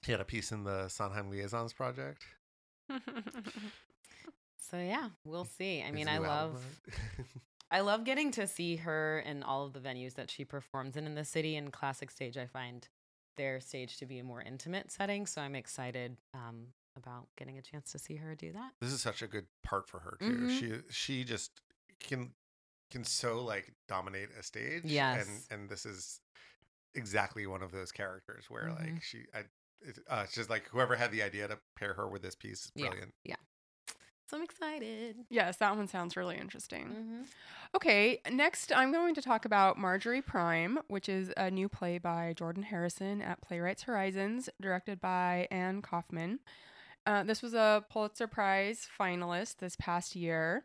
he 0.05 0.11
had 0.11 0.19
a 0.21 0.25
piece 0.25 0.51
in 0.51 0.65
the 0.65 0.89
Sondheim 0.89 1.29
Liaisons 1.31 1.73
project. 1.73 2.25
So 4.69 4.77
yeah, 4.79 5.09
we'll 5.23 5.45
see. 5.45 5.81
I 5.83 5.87
His 5.87 5.93
mean, 5.93 6.07
I 6.07 6.17
love 6.17 6.53
right? 6.87 7.27
I 7.71 7.79
love 7.81 8.03
getting 8.03 8.31
to 8.31 8.45
see 8.47 8.75
her 8.77 9.19
in 9.25 9.41
all 9.43 9.65
of 9.65 9.73
the 9.73 9.79
venues 9.79 10.13
that 10.15 10.29
she 10.29 10.45
performs 10.45 10.95
in 10.95 11.05
in 11.05 11.15
the 11.15 11.25
city. 11.25 11.55
And 11.55 11.71
classic 11.73 12.11
stage, 12.11 12.37
I 12.37 12.45
find 12.45 12.87
their 13.37 13.59
stage 13.59 13.97
to 13.97 14.05
be 14.05 14.19
a 14.19 14.23
more 14.23 14.41
intimate 14.41 14.91
setting. 14.91 15.25
So 15.25 15.41
I'm 15.41 15.55
excited 15.55 16.17
um, 16.35 16.67
about 16.95 17.27
getting 17.35 17.57
a 17.57 17.61
chance 17.61 17.91
to 17.93 17.99
see 17.99 18.15
her 18.17 18.35
do 18.35 18.51
that. 18.53 18.73
this 18.79 18.91
is 18.91 19.01
such 19.01 19.21
a 19.23 19.27
good 19.27 19.47
part 19.63 19.87
for 19.89 19.99
her 19.99 20.17
too. 20.19 20.25
Mhm. 20.25 20.59
She 20.59 20.73
she 20.93 21.23
just 21.23 21.61
can 21.99 22.33
can 22.91 23.03
so 23.03 23.43
like 23.43 23.73
dominate 23.87 24.29
a 24.39 24.43
stage. 24.43 24.83
Yes. 24.85 25.27
and 25.49 25.61
and 25.61 25.69
this 25.69 25.85
is 25.85 26.19
exactly 26.93 27.47
one 27.47 27.63
of 27.63 27.71
those 27.71 27.91
characters 27.91 28.45
where 28.49 28.65
Mhm. 28.69 28.79
like 28.79 29.03
she 29.03 29.25
I. 29.33 29.45
It's, 29.85 29.99
uh, 30.09 30.21
it's 30.23 30.33
just 30.33 30.49
like 30.49 30.69
whoever 30.69 30.95
had 30.95 31.11
the 31.11 31.21
idea 31.23 31.45
to 31.49 31.59
pair 31.75 31.93
her 31.95 32.07
with 32.07 32.21
this 32.21 32.35
piece 32.35 32.63
is 32.65 32.71
brilliant. 32.71 33.13
Yeah. 33.25 33.35
brilliant. 33.35 33.47
So 34.33 34.39
I'm 34.39 34.43
excited. 34.45 35.15
yes, 35.29 35.57
that 35.57 35.75
one 35.75 35.87
sounds 35.87 36.17
really 36.17 36.37
interesting. 36.37 36.85
Mm-hmm. 36.85 37.21
Okay, 37.75 38.19
next 38.31 38.71
I'm 38.75 38.91
going 38.91 39.13
to 39.13 39.21
talk 39.21 39.45
about 39.45 39.77
Marjorie 39.77 40.23
Prime, 40.23 40.79
which 40.87 41.07
is 41.07 41.31
a 41.37 41.51
new 41.51 41.69
play 41.69 41.99
by 41.99 42.33
Jordan 42.35 42.63
Harrison 42.63 43.21
at 43.21 43.41
Playwrights 43.41 43.83
Horizons, 43.83 44.49
directed 44.59 44.99
by 44.99 45.47
Anne 45.51 45.83
Kauffman. 45.83 46.39
Uh, 47.05 47.21
this 47.21 47.43
was 47.43 47.53
a 47.53 47.85
Pulitzer 47.91 48.25
Prize 48.25 48.87
finalist 48.99 49.57
this 49.57 49.75
past 49.75 50.15
year. 50.15 50.63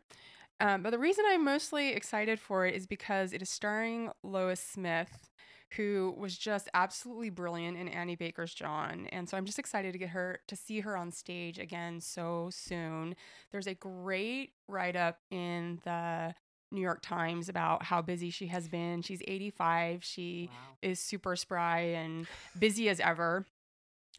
Um, 0.59 0.81
but 0.81 0.89
the 0.89 0.97
reason 0.97 1.25
I'm 1.27 1.45
mostly 1.45 1.89
excited 1.89 2.39
for 2.39 2.65
it 2.65 2.73
is 2.73 2.87
because 2.87 3.33
it 3.33 3.43
is 3.43 3.51
starring 3.51 4.09
Lois 4.23 4.59
Smith, 4.59 5.29
who 5.75 6.15
was 6.17 6.37
just 6.37 6.67
absolutely 6.73 7.29
brilliant 7.29 7.77
in 7.77 7.87
Annie 7.87 8.15
Baker's 8.15 8.53
John. 8.53 9.07
And 9.11 9.29
so 9.29 9.37
I'm 9.37 9.45
just 9.45 9.59
excited 9.59 9.93
to 9.93 9.99
get 9.99 10.09
her 10.09 10.39
to 10.47 10.55
see 10.55 10.79
her 10.79 10.97
on 10.97 11.11
stage 11.11 11.59
again 11.59 12.01
so 12.01 12.49
soon. 12.51 13.15
There's 13.51 13.67
a 13.67 13.75
great 13.75 14.53
write 14.67 14.95
up 14.95 15.19
in 15.29 15.79
the 15.83 16.33
New 16.71 16.81
York 16.81 17.01
Times 17.01 17.49
about 17.49 17.83
how 17.83 18.01
busy 18.01 18.29
she 18.29 18.47
has 18.47 18.67
been. 18.67 19.01
She's 19.01 19.21
85. 19.27 20.03
She 20.03 20.49
Wow. 20.51 20.57
is 20.81 20.99
super 20.99 21.35
spry 21.35 21.79
and 21.79 22.27
busy 22.57 22.89
as 22.89 22.99
ever. 22.99 23.45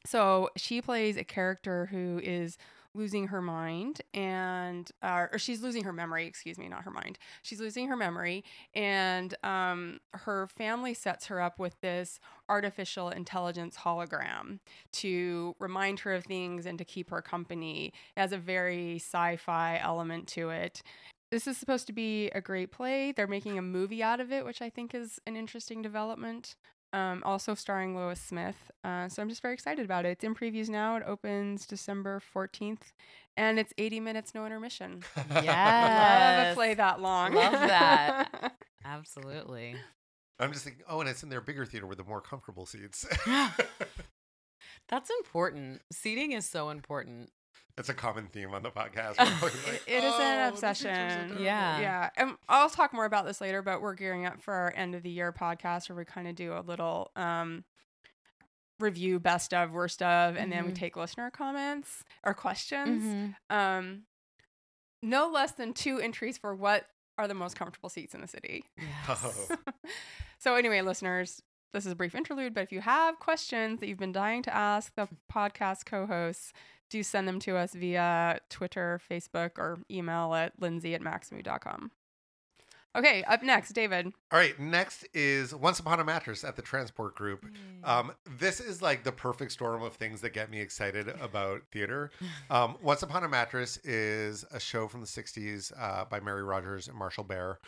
So 0.06 0.50
she 0.56 0.80
plays 0.80 1.16
a 1.16 1.24
character 1.24 1.86
who 1.86 2.20
is 2.22 2.56
losing 2.94 3.28
her 3.28 3.40
mind 3.40 4.00
and 4.14 4.90
uh, 5.02 5.26
or 5.32 5.38
she's 5.38 5.62
losing 5.62 5.84
her 5.84 5.92
memory 5.92 6.26
excuse 6.26 6.58
me 6.58 6.68
not 6.68 6.82
her 6.82 6.90
mind. 6.90 7.18
She's 7.42 7.60
losing 7.60 7.88
her 7.88 7.96
memory 7.96 8.44
and 8.74 9.34
um, 9.42 10.00
her 10.12 10.46
family 10.48 10.94
sets 10.94 11.26
her 11.26 11.40
up 11.40 11.58
with 11.58 11.80
this 11.80 12.18
artificial 12.48 13.10
intelligence 13.10 13.76
hologram 13.76 14.58
to 14.92 15.54
remind 15.58 16.00
her 16.00 16.14
of 16.14 16.24
things 16.24 16.66
and 16.66 16.78
to 16.78 16.84
keep 16.84 17.10
her 17.10 17.22
company. 17.22 17.92
It 18.16 18.20
has 18.20 18.32
a 18.32 18.38
very 18.38 18.96
sci-fi 18.96 19.78
element 19.82 20.26
to 20.28 20.50
it. 20.50 20.82
This 21.30 21.46
is 21.46 21.56
supposed 21.56 21.86
to 21.86 21.92
be 21.92 22.28
a 22.30 22.40
great 22.40 22.72
play. 22.72 23.12
They're 23.12 23.28
making 23.28 23.56
a 23.56 23.62
movie 23.62 24.02
out 24.02 24.20
of 24.20 24.32
it 24.32 24.44
which 24.44 24.62
i 24.62 24.70
think 24.70 24.94
is 24.94 25.20
an 25.26 25.36
interesting 25.36 25.82
development 25.82 26.56
um, 26.92 27.22
also 27.24 27.54
starring 27.54 27.94
Lois 27.94 28.20
Smith. 28.20 28.70
Uh, 28.84 29.08
so 29.08 29.22
I'm 29.22 29.28
just 29.28 29.42
very 29.42 29.54
excited 29.54 29.84
about 29.84 30.04
it. 30.04 30.10
It's 30.10 30.24
in 30.24 30.34
previews 30.34 30.68
now. 30.68 30.96
It 30.96 31.02
opens 31.06 31.66
December 31.66 32.20
14th, 32.34 32.92
and 33.36 33.58
it's 33.58 33.72
80 33.78 34.00
minutes, 34.00 34.34
no 34.34 34.44
intermission. 34.46 35.02
I 35.16 36.44
love 36.44 36.52
a 36.52 36.54
play 36.54 36.74
that 36.74 37.00
long. 37.00 37.34
Love 37.34 37.52
that. 37.52 38.54
Absolutely. 38.84 39.76
I'm 40.38 40.52
just 40.52 40.64
thinking, 40.64 40.84
oh, 40.88 41.00
and 41.00 41.08
it's 41.08 41.22
in 41.22 41.28
their 41.28 41.42
bigger 41.42 41.66
theater 41.66 41.86
with 41.86 41.98
the 41.98 42.04
more 42.04 42.20
comfortable 42.20 42.66
seats. 42.66 43.06
That's 44.88 45.10
important. 45.10 45.82
Seating 45.92 46.32
is 46.32 46.46
so 46.46 46.70
important. 46.70 47.30
That's 47.80 47.88
a 47.88 47.94
common 47.94 48.26
theme 48.26 48.52
on 48.52 48.62
the 48.62 48.70
podcast. 48.70 49.14
It- 49.18 49.42
like, 49.42 49.82
it 49.86 50.04
is 50.04 50.12
an 50.14 50.20
"Oh, 50.20 50.50
the 50.50 50.56
seats 50.56 50.62
obsession. 50.84 51.36
Yeah. 51.42 51.80
Yeah, 51.80 52.10
and 52.18 52.36
I'll 52.46 52.68
talk 52.68 52.92
more 52.92 53.06
about 53.06 53.24
this 53.24 53.40
later, 53.40 53.62
but 53.62 53.80
we're 53.80 53.94
gearing 53.94 54.26
up 54.26 54.42
for 54.42 54.52
our 54.52 54.70
end 54.76 54.94
of 54.94 55.02
the 55.02 55.08
year 55.08 55.32
podcast 55.32 55.88
where 55.88 55.96
we 55.96 56.04
kind 56.04 56.28
of 56.28 56.34
do 56.34 56.52
a 56.52 56.60
little 56.60 57.10
um 57.16 57.64
review 58.80 59.18
best 59.18 59.54
of, 59.54 59.70
worst 59.72 60.02
of, 60.02 60.36
and 60.36 60.52
then 60.52 60.66
we 60.66 60.72
Mhm. 60.72 60.74
take 60.74 60.94
listener 60.96 61.30
comments 61.30 62.04
or 62.22 62.34
questions. 62.34 63.02
Mhm. 63.02 63.54
Um 63.56 64.02
no 65.02 65.30
less 65.30 65.52
than 65.52 65.72
two 65.72 66.00
entries 66.00 66.36
for 66.36 66.54
what 66.54 66.86
are 67.16 67.26
the 67.26 67.32
most 67.34 67.56
comfortable 67.56 67.88
seats 67.88 68.14
in 68.14 68.20
the 68.20 68.28
city. 68.28 68.64
Oh. 69.08 69.48
So 70.38 70.54
anyway, 70.54 70.80
listeners, 70.82 71.42
this 71.72 71.86
is 71.86 71.92
a 71.92 71.96
brief 71.96 72.14
interlude, 72.14 72.54
but 72.54 72.62
if 72.62 72.72
you 72.72 72.80
have 72.80 73.18
questions 73.18 73.80
that 73.80 73.88
you've 73.88 73.98
been 73.98 74.12
dying 74.12 74.42
to 74.42 74.54
ask 74.54 74.94
the 74.94 75.08
podcast 75.32 75.86
co-hosts, 75.86 76.52
do 76.88 77.02
send 77.02 77.28
them 77.28 77.38
to 77.40 77.56
us 77.56 77.72
via 77.74 78.40
Twitter, 78.48 79.00
Facebook, 79.08 79.52
or 79.58 79.78
email 79.90 80.34
at 80.34 80.52
lindsay 80.60 80.94
at 80.94 81.00
maxamoo.com. 81.00 81.92
Okay, 82.96 83.22
up 83.22 83.44
next, 83.44 83.72
David. 83.72 84.06
All 84.32 84.38
right, 84.38 84.58
next 84.58 85.06
is 85.14 85.54
Once 85.54 85.78
Upon 85.78 86.00
a 86.00 86.04
Mattress 86.04 86.42
at 86.42 86.56
the 86.56 86.62
Transport 86.62 87.14
Group. 87.14 87.46
Um, 87.84 88.10
this 88.38 88.58
is 88.58 88.82
like 88.82 89.04
the 89.04 89.12
perfect 89.12 89.52
storm 89.52 89.84
of 89.84 89.94
things 89.94 90.20
that 90.22 90.30
get 90.30 90.50
me 90.50 90.60
excited 90.60 91.08
about 91.20 91.62
theater. 91.70 92.10
Um, 92.50 92.76
Once 92.82 93.04
Upon 93.04 93.22
a 93.22 93.28
Mattress 93.28 93.76
is 93.84 94.44
a 94.50 94.58
show 94.58 94.88
from 94.88 95.02
the 95.02 95.06
60s 95.06 95.72
uh, 95.78 96.06
by 96.06 96.18
Mary 96.18 96.42
Rodgers 96.42 96.88
and 96.88 96.98
Marshall 96.98 97.22
Barer. 97.22 97.60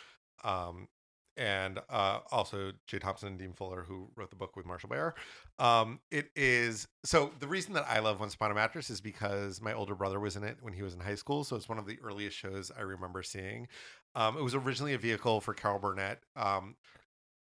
Um, 0.43 0.89
and 1.37 1.79
uh, 1.89 2.19
also 2.31 2.71
Jay 2.87 2.99
Thompson 2.99 3.29
and 3.29 3.39
Dean 3.39 3.53
Fuller, 3.53 3.83
who 3.83 4.09
wrote 4.15 4.29
the 4.29 4.35
book 4.35 4.55
with 4.55 4.65
Marshall 4.65 4.89
Barer. 4.89 5.15
Um, 5.59 5.99
it 6.11 6.29
is 6.35 6.87
so 7.03 7.31
the 7.39 7.47
reason 7.47 7.73
that 7.73 7.85
I 7.87 7.99
love 7.99 8.19
Once 8.19 8.35
Upon 8.35 8.51
a 8.51 8.53
Mattress 8.53 8.89
is 8.89 9.01
because 9.01 9.61
my 9.61 9.73
older 9.73 9.95
brother 9.95 10.19
was 10.19 10.35
in 10.35 10.43
it 10.43 10.57
when 10.61 10.73
he 10.73 10.83
was 10.83 10.93
in 10.93 10.99
high 10.99 11.15
school. 11.15 11.43
So 11.43 11.55
it's 11.55 11.69
one 11.69 11.79
of 11.79 11.85
the 11.85 11.99
earliest 12.03 12.37
shows 12.37 12.71
I 12.77 12.81
remember 12.81 13.23
seeing. 13.23 13.67
Um, 14.15 14.37
it 14.37 14.43
was 14.43 14.55
originally 14.55 14.93
a 14.93 14.97
vehicle 14.97 15.41
for 15.41 15.53
Carol 15.53 15.79
Burnett, 15.79 16.19
um, 16.35 16.75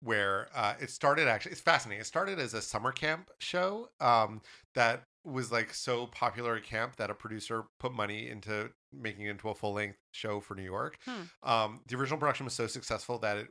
where 0.02 0.49
uh, 0.54 0.75
it 0.80 0.90
started 0.90 1.26
actually, 1.26 1.52
it's 1.52 1.61
fascinating. 1.61 2.00
It 2.00 2.07
started 2.07 2.38
as 2.38 2.54
a 2.54 2.62
summer 2.62 2.92
camp 2.92 3.30
show 3.40 3.88
um, 4.00 4.42
that 4.75 5.04
was 5.25 5.50
like 5.50 5.75
so 5.75 6.07
popular 6.07 6.57
at 6.57 6.64
camp 6.64 6.97
that 6.97 7.11
a 7.11 7.14
producer 7.14 7.64
put 7.80 7.92
money 7.92 8.28
into 8.28 8.71
making 8.92 9.26
it 9.26 9.30
into 9.30 9.49
a 9.49 9.54
full 9.54 9.75
length 9.75 9.99
show 10.12 10.40
for 10.40 10.54
New 10.54 10.62
York. 10.62 10.99
Hmm. 11.04 11.49
Um, 11.50 11.80
the 11.88 11.97
original 11.97 12.18
production 12.18 12.45
was 12.45 12.54
so 12.54 12.66
successful 12.66 13.18
that 13.18 13.37
it 13.38 13.49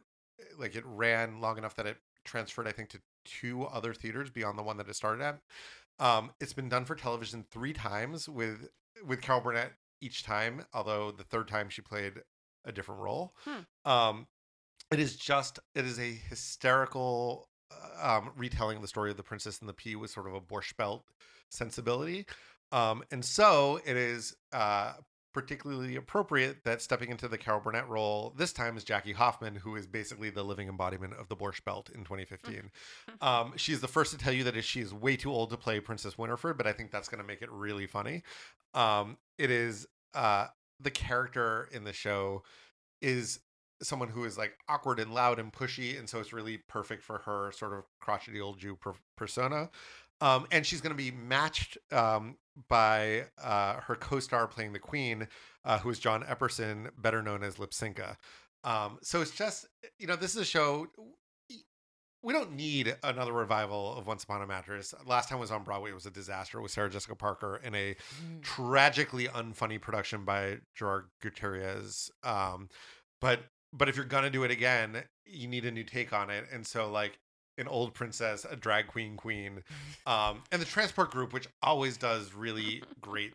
like 0.58 0.76
it 0.76 0.84
ran 0.86 1.42
long 1.42 1.58
enough 1.58 1.76
that 1.76 1.86
it 1.86 1.98
transferred, 2.26 2.68
I 2.68 2.72
think, 2.72 2.90
to 2.90 3.00
two 3.26 3.66
other 3.66 3.94
theaters 3.94 4.30
beyond 4.30 4.58
the 4.58 4.64
one 4.64 4.78
that 4.78 4.90
it 4.90 4.96
started 4.96 5.24
at. 5.24 5.40
Um, 6.00 6.32
it's 6.40 6.54
been 6.54 6.70
done 6.70 6.86
for 6.86 6.96
television 6.96 7.46
three 7.52 7.74
times 7.74 8.30
with 8.30 8.70
with 9.06 9.22
Carol 9.22 9.42
Burnett 9.42 9.74
each 10.02 10.24
time, 10.24 10.66
although 10.74 11.12
the 11.12 11.24
third 11.24 11.48
time 11.48 11.70
she 11.70 11.82
played 11.82 12.14
a 12.66 12.72
different 12.72 13.02
role. 13.02 13.34
Hmm. 13.46 13.92
Um, 13.92 14.28
it 14.92 15.00
is 15.00 15.16
just 15.16 15.60
it 15.76 15.86
is 15.86 16.00
a 16.00 16.12
hysterical 16.30 17.50
uh, 17.72 18.18
um, 18.18 18.32
retelling 18.36 18.78
of 18.78 18.82
the 18.82 18.88
story 18.88 19.12
of 19.12 19.18
the 19.18 19.24
Princess 19.24 19.60
and 19.60 19.70
the 19.70 19.74
Pea 19.74 19.96
with 19.96 20.12
sort 20.12 20.28
of 20.28 20.34
a 20.34 20.42
Borscht 20.42 20.78
Belt 20.78 21.04
sensibility. 21.50 22.26
Um, 22.72 23.04
and 23.12 23.24
so 23.24 23.80
it 23.86 23.96
is 23.96 24.36
uh, 24.52 24.94
particularly 25.38 25.96
appropriate 25.96 26.64
that 26.64 26.82
stepping 26.82 27.12
into 27.12 27.28
the 27.28 27.38
Carol 27.38 27.60
Burnett 27.60 27.88
role 27.88 28.34
this 28.36 28.52
time 28.52 28.76
is 28.76 28.84
Jackie 28.84 29.14
Hoffman, 29.14 29.54
who 29.54 29.76
is 29.76 29.86
basically 29.86 30.32
the 30.32 30.42
living 30.42 30.68
embodiment 30.68 31.14
of 31.14 31.28
the 31.28 31.36
Borscht 31.36 31.64
Belt 31.64 31.92
in 31.94 32.04
2015. 32.04 32.72
um, 33.22 33.54
she's 33.56 33.80
the 33.80 33.88
first 33.88 34.12
to 34.12 34.18
tell 34.18 34.34
you 34.34 34.44
that 34.46 34.60
she 34.64 34.80
is 34.80 34.96
way 34.96 35.16
too 35.16 35.32
old 35.32 35.52
to 35.52 35.58
play 35.58 35.80
Princess 35.80 36.18
Winifred, 36.18 36.58
but 36.58 36.66
I 36.66 36.74
think 36.74 36.90
that's 36.90 37.08
going 37.08 37.22
to 37.22 37.28
make 37.28 37.44
it 37.44 37.52
really 37.52 37.86
funny. 37.86 38.24
Um, 38.74 39.20
it 39.38 39.52
is 39.52 39.86
uh, 40.16 40.48
the 40.80 40.90
character 40.90 41.70
in 41.72 41.84
the 41.84 41.94
show 41.94 42.42
is 43.04 43.40
someone 43.84 44.10
who 44.10 44.26
is 44.26 44.40
like 44.40 44.58
awkward 44.68 45.00
and 45.00 45.14
loud 45.14 45.38
and 45.38 45.54
pushy, 45.54 46.00
and 46.00 46.10
so 46.10 46.20
it's 46.20 46.34
really 46.34 46.58
perfect 46.68 47.04
for 47.04 47.20
her 47.20 47.52
sort 47.52 47.74
of 47.74 47.84
crotchety 48.02 48.42
old 48.42 48.58
Jew 48.58 48.76
per- 48.76 48.96
persona. 49.16 49.70
Um, 50.22 50.48
and 50.52 50.66
she's 50.66 50.82
going 50.82 50.96
to 50.96 51.04
be 51.04 51.12
matched 51.12 51.78
um, 51.92 52.38
by 52.68 53.26
uh, 53.42 53.82
her 53.82 53.96
co-star 53.96 54.48
playing 54.48 54.74
the 54.74 54.80
Queen, 54.80 55.28
uh, 55.64 55.78
who 55.80 55.90
is 55.92 56.00
John 56.00 56.24
Epperson, 56.24 56.90
better 56.98 57.22
known 57.22 57.44
as 57.44 57.56
Lypsinka. 57.58 58.16
Um, 58.64 58.98
so 59.04 59.22
it's 59.22 59.32
just 59.32 59.68
you 60.00 60.08
know 60.08 60.16
this 60.16 60.36
is 60.36 60.42
a 60.42 60.46
show. 60.46 60.88
We 62.24 62.34
don't 62.34 62.54
need 62.56 62.96
another 63.04 63.32
revival 63.32 63.96
of 63.96 64.08
Once 64.08 64.24
Upon 64.24 64.42
a 64.42 64.48
Mattress. 64.48 64.94
Last 65.06 65.30
time 65.30 65.38
it 65.38 65.42
was 65.42 65.52
on 65.52 65.64
Broadway, 65.64 65.92
it 65.92 65.94
was 65.94 66.08
a 66.08 66.12
disaster 66.12 66.60
with 66.60 66.72
Sarah 66.72 66.90
Jessica 66.90 67.16
Parker 67.16 67.62
in 67.64 67.76
a 67.76 67.96
Mm. 67.96 68.42
tragically 68.42 69.28
unfunny 69.28 69.80
production 69.80 70.26
by 70.26 70.58
Gerald 70.76 71.04
Gutierrez. 71.22 72.10
Um, 72.24 72.70
but 73.22 73.42
but 73.72 73.88
if 73.88 73.96
you're 73.96 74.06
gonna 74.06 74.32
do 74.32 74.44
it 74.44 74.52
again, 74.52 75.04
you 75.26 75.48
need 75.48 75.66
a 75.66 75.72
new 75.72 75.84
take 75.84 76.12
on 76.12 76.30
it. 76.32 76.46
And 76.52 76.66
so 76.66 76.90
like 76.90 77.20
an 77.58 77.68
old 77.68 77.94
princess, 77.94 78.46
a 78.50 78.56
drag 78.56 78.88
queen 78.88 79.18
queen, 79.18 79.64
um, 80.06 80.44
and 80.52 80.62
the 80.62 80.66
transport 80.66 81.12
group, 81.12 81.34
which 81.34 81.48
always 81.62 81.98
does 81.98 82.34
really 82.34 82.84
great 83.02 83.34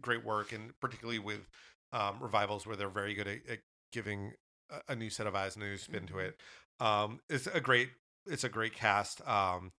great 0.00 0.24
work, 0.24 0.52
and 0.52 0.72
particularly 0.80 1.18
with 1.18 1.48
um, 1.92 2.16
revivals 2.20 2.66
where 2.66 2.76
they're 2.76 2.88
very 2.88 3.14
good 3.14 3.28
at, 3.28 3.38
at 3.48 3.58
giving 3.92 4.32
a, 4.70 4.92
a 4.92 4.96
new 4.96 5.08
set 5.08 5.26
of 5.26 5.34
eyes 5.34 5.54
and 5.54 5.64
a 5.64 5.68
new 5.68 5.76
spin 5.76 6.06
to 6.06 6.14
Mhm. 6.14 6.28
it. 6.28 6.40
Um, 6.80 7.20
it's 7.28 7.46
a 7.46 7.60
great 7.60 7.90
it's 8.26 8.44
a 8.44 8.48
great 8.48 8.74
cast. 8.74 9.26
Um, 9.26 9.72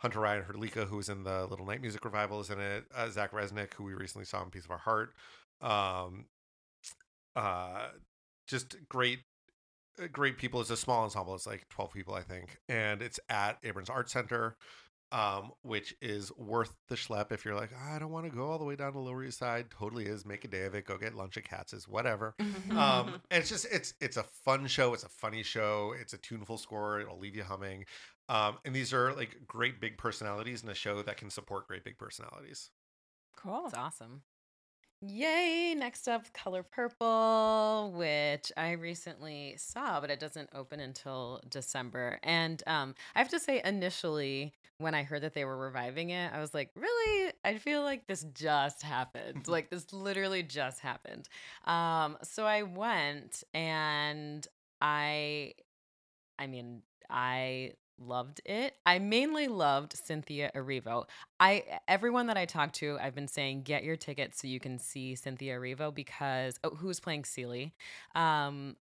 Hunter 0.00 0.20
Ryan 0.20 0.44
Herdlicka, 0.44 0.86
who 0.88 0.96
was 0.96 1.08
in 1.08 1.24
the 1.24 1.46
Little 1.46 1.64
Night 1.64 1.80
Music 1.80 2.04
revival, 2.04 2.40
is 2.40 2.50
in 2.50 2.60
it. 2.60 2.84
Uh, 2.94 3.08
Zach 3.08 3.32
Resnick, 3.32 3.72
who 3.74 3.84
we 3.84 3.94
recently 3.94 4.26
saw 4.26 4.42
in 4.42 4.50
Piece 4.50 4.66
of 4.66 4.70
Our 4.70 4.76
Heart. 4.78 5.14
Um, 5.62 6.26
uh, 7.34 7.88
just 8.46 8.76
great, 8.90 9.20
great 10.12 10.38
people. 10.38 10.60
It's 10.60 10.70
a 10.70 10.76
small 10.76 11.04
ensemble. 11.04 11.34
It's 11.34 11.46
like 11.46 11.68
twelve 11.68 11.92
people, 11.92 12.14
I 12.14 12.22
think, 12.22 12.58
and 12.68 13.02
it's 13.02 13.20
at 13.28 13.62
Abrons 13.62 13.90
Arts 13.90 14.12
Center, 14.12 14.56
um, 15.12 15.52
which 15.62 15.94
is 16.00 16.30
worth 16.36 16.76
the 16.88 16.94
schlep 16.96 17.32
if 17.32 17.44
you're 17.44 17.54
like, 17.54 17.70
"Ah, 17.76 17.94
I 17.96 17.98
don't 17.98 18.10
want 18.12 18.30
to 18.30 18.36
go 18.36 18.46
all 18.50 18.58
the 18.58 18.64
way 18.64 18.76
down 18.76 18.92
to 18.92 18.98
Lower 18.98 19.24
East 19.24 19.38
Side. 19.38 19.70
Totally 19.70 20.06
is. 20.06 20.24
Make 20.24 20.44
a 20.44 20.48
day 20.48 20.64
of 20.64 20.74
it. 20.74 20.86
Go 20.86 20.98
get 20.98 21.14
lunch 21.14 21.36
at 21.36 21.44
Katz's. 21.44 21.88
Whatever 21.88 22.34
um 22.70 23.20
and 23.30 23.40
it's 23.40 23.48
just 23.48 23.66
it's 23.70 23.94
it's 24.00 24.16
a 24.16 24.22
fun 24.22 24.66
show 24.66 24.92
it's 24.92 25.04
a 25.04 25.08
funny 25.08 25.42
show 25.42 25.94
it's 26.00 26.12
a 26.12 26.18
tuneful 26.18 26.58
score 26.58 27.00
it'll 27.00 27.18
leave 27.18 27.36
you 27.36 27.44
humming 27.44 27.84
um 28.28 28.58
and 28.64 28.74
these 28.74 28.92
are 28.92 29.14
like 29.14 29.36
great 29.46 29.80
big 29.80 29.96
personalities 29.96 30.62
in 30.62 30.68
a 30.68 30.74
show 30.74 31.00
that 31.02 31.16
can 31.16 31.30
support 31.30 31.68
great 31.68 31.84
big 31.84 31.96
personalities 31.96 32.70
Cool. 33.36 33.64
That's 33.64 33.78
awesome. 33.78 34.22
Yay! 35.02 35.74
Next 35.76 36.08
up, 36.08 36.32
Color 36.32 36.62
Purple, 36.62 37.92
which 37.94 38.50
I 38.56 38.72
recently 38.72 39.54
saw, 39.58 40.00
but 40.00 40.10
it 40.10 40.18
doesn't 40.18 40.48
open 40.54 40.80
until 40.80 41.40
December. 41.50 42.18
And 42.22 42.62
um, 42.66 42.94
I 43.14 43.18
have 43.18 43.28
to 43.28 43.38
say, 43.38 43.60
initially, 43.62 44.54
when 44.78 44.94
I 44.94 45.02
heard 45.02 45.22
that 45.22 45.34
they 45.34 45.44
were 45.44 45.56
reviving 45.56 46.10
it, 46.10 46.32
I 46.32 46.40
was 46.40 46.54
like, 46.54 46.70
really? 46.74 47.32
I 47.44 47.58
feel 47.58 47.82
like 47.82 48.06
this 48.06 48.24
just 48.32 48.82
happened. 48.82 49.48
like, 49.48 49.68
this 49.68 49.92
literally 49.92 50.42
just 50.42 50.80
happened. 50.80 51.28
Um, 51.66 52.16
so 52.22 52.46
I 52.46 52.62
went 52.62 53.44
and 53.52 54.46
I, 54.80 55.52
I 56.38 56.46
mean, 56.46 56.80
I 57.10 57.72
loved 57.98 58.40
it. 58.44 58.74
I 58.84 58.98
mainly 58.98 59.48
loved 59.48 59.96
Cynthia 59.96 60.50
Erivo. 60.54 61.06
I 61.40 61.64
everyone 61.88 62.26
that 62.26 62.36
I 62.36 62.44
talked 62.44 62.76
to, 62.76 62.98
I've 63.00 63.14
been 63.14 63.28
saying 63.28 63.62
get 63.62 63.84
your 63.84 63.96
tickets 63.96 64.40
so 64.40 64.48
you 64.48 64.60
can 64.60 64.78
see 64.78 65.14
Cynthia 65.14 65.56
Erivo 65.56 65.94
because 65.94 66.58
oh, 66.64 66.70
who's 66.70 67.00
playing 67.00 67.24
Celie? 67.24 67.74
Um 68.14 68.76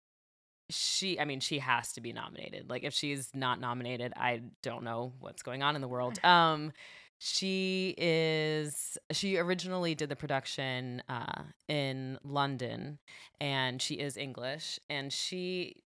she 0.69 1.19
I 1.19 1.25
mean 1.25 1.39
she 1.39 1.59
has 1.59 1.93
to 1.93 2.01
be 2.01 2.13
nominated. 2.13 2.69
Like 2.69 2.83
if 2.83 2.93
she's 2.93 3.29
not 3.33 3.59
nominated, 3.59 4.13
I 4.15 4.41
don't 4.61 4.83
know 4.83 5.13
what's 5.19 5.43
going 5.43 5.63
on 5.63 5.75
in 5.75 5.81
the 5.81 5.87
world. 5.87 6.19
Um 6.23 6.71
she 7.19 7.95
is 7.97 8.97
she 9.11 9.37
originally 9.37 9.95
did 9.95 10.09
the 10.09 10.15
production 10.15 11.01
uh 11.07 11.43
in 11.69 12.17
London 12.23 12.99
and 13.39 13.81
she 13.81 13.95
is 13.95 14.17
English 14.17 14.79
and 14.89 15.13
she 15.13 15.83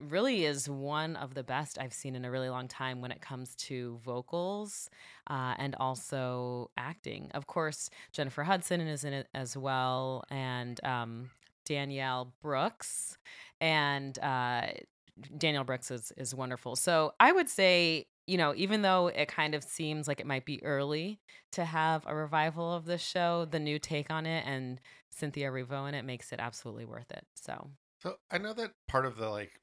really 0.00 0.44
is 0.44 0.68
one 0.68 1.16
of 1.16 1.34
the 1.34 1.42
best 1.42 1.78
I've 1.78 1.92
seen 1.92 2.14
in 2.14 2.24
a 2.24 2.30
really 2.30 2.48
long 2.48 2.68
time 2.68 3.00
when 3.00 3.10
it 3.10 3.20
comes 3.20 3.54
to 3.56 3.98
vocals 4.04 4.90
uh, 5.28 5.54
and 5.58 5.74
also 5.76 6.70
acting. 6.76 7.30
Of 7.34 7.46
course, 7.46 7.90
Jennifer 8.12 8.42
Hudson 8.42 8.80
is 8.80 9.04
in 9.04 9.12
it 9.12 9.28
as 9.34 9.56
well, 9.56 10.24
and 10.30 10.82
um, 10.84 11.30
Danielle 11.64 12.32
Brooks. 12.42 13.18
And 13.60 14.18
uh, 14.18 14.66
Danielle 15.36 15.64
Brooks 15.64 15.90
is, 15.90 16.12
is 16.16 16.34
wonderful. 16.34 16.76
So 16.76 17.14
I 17.20 17.32
would 17.32 17.48
say, 17.48 18.06
you 18.26 18.36
know, 18.36 18.52
even 18.56 18.82
though 18.82 19.08
it 19.08 19.28
kind 19.28 19.54
of 19.54 19.62
seems 19.62 20.08
like 20.08 20.20
it 20.20 20.26
might 20.26 20.44
be 20.44 20.62
early 20.64 21.20
to 21.52 21.64
have 21.64 22.04
a 22.06 22.14
revival 22.14 22.72
of 22.72 22.84
this 22.84 23.02
show, 23.02 23.46
the 23.50 23.60
new 23.60 23.78
take 23.78 24.10
on 24.10 24.26
it 24.26 24.44
and 24.46 24.80
Cynthia 25.10 25.50
Erivo 25.50 25.88
in 25.88 25.94
it 25.94 26.04
makes 26.04 26.32
it 26.32 26.40
absolutely 26.40 26.84
worth 26.84 27.10
it. 27.10 27.24
So 27.34 27.70
so 28.04 28.16
i 28.30 28.38
know 28.38 28.52
that 28.52 28.72
part 28.86 29.06
of 29.06 29.16
the 29.16 29.28
like 29.28 29.60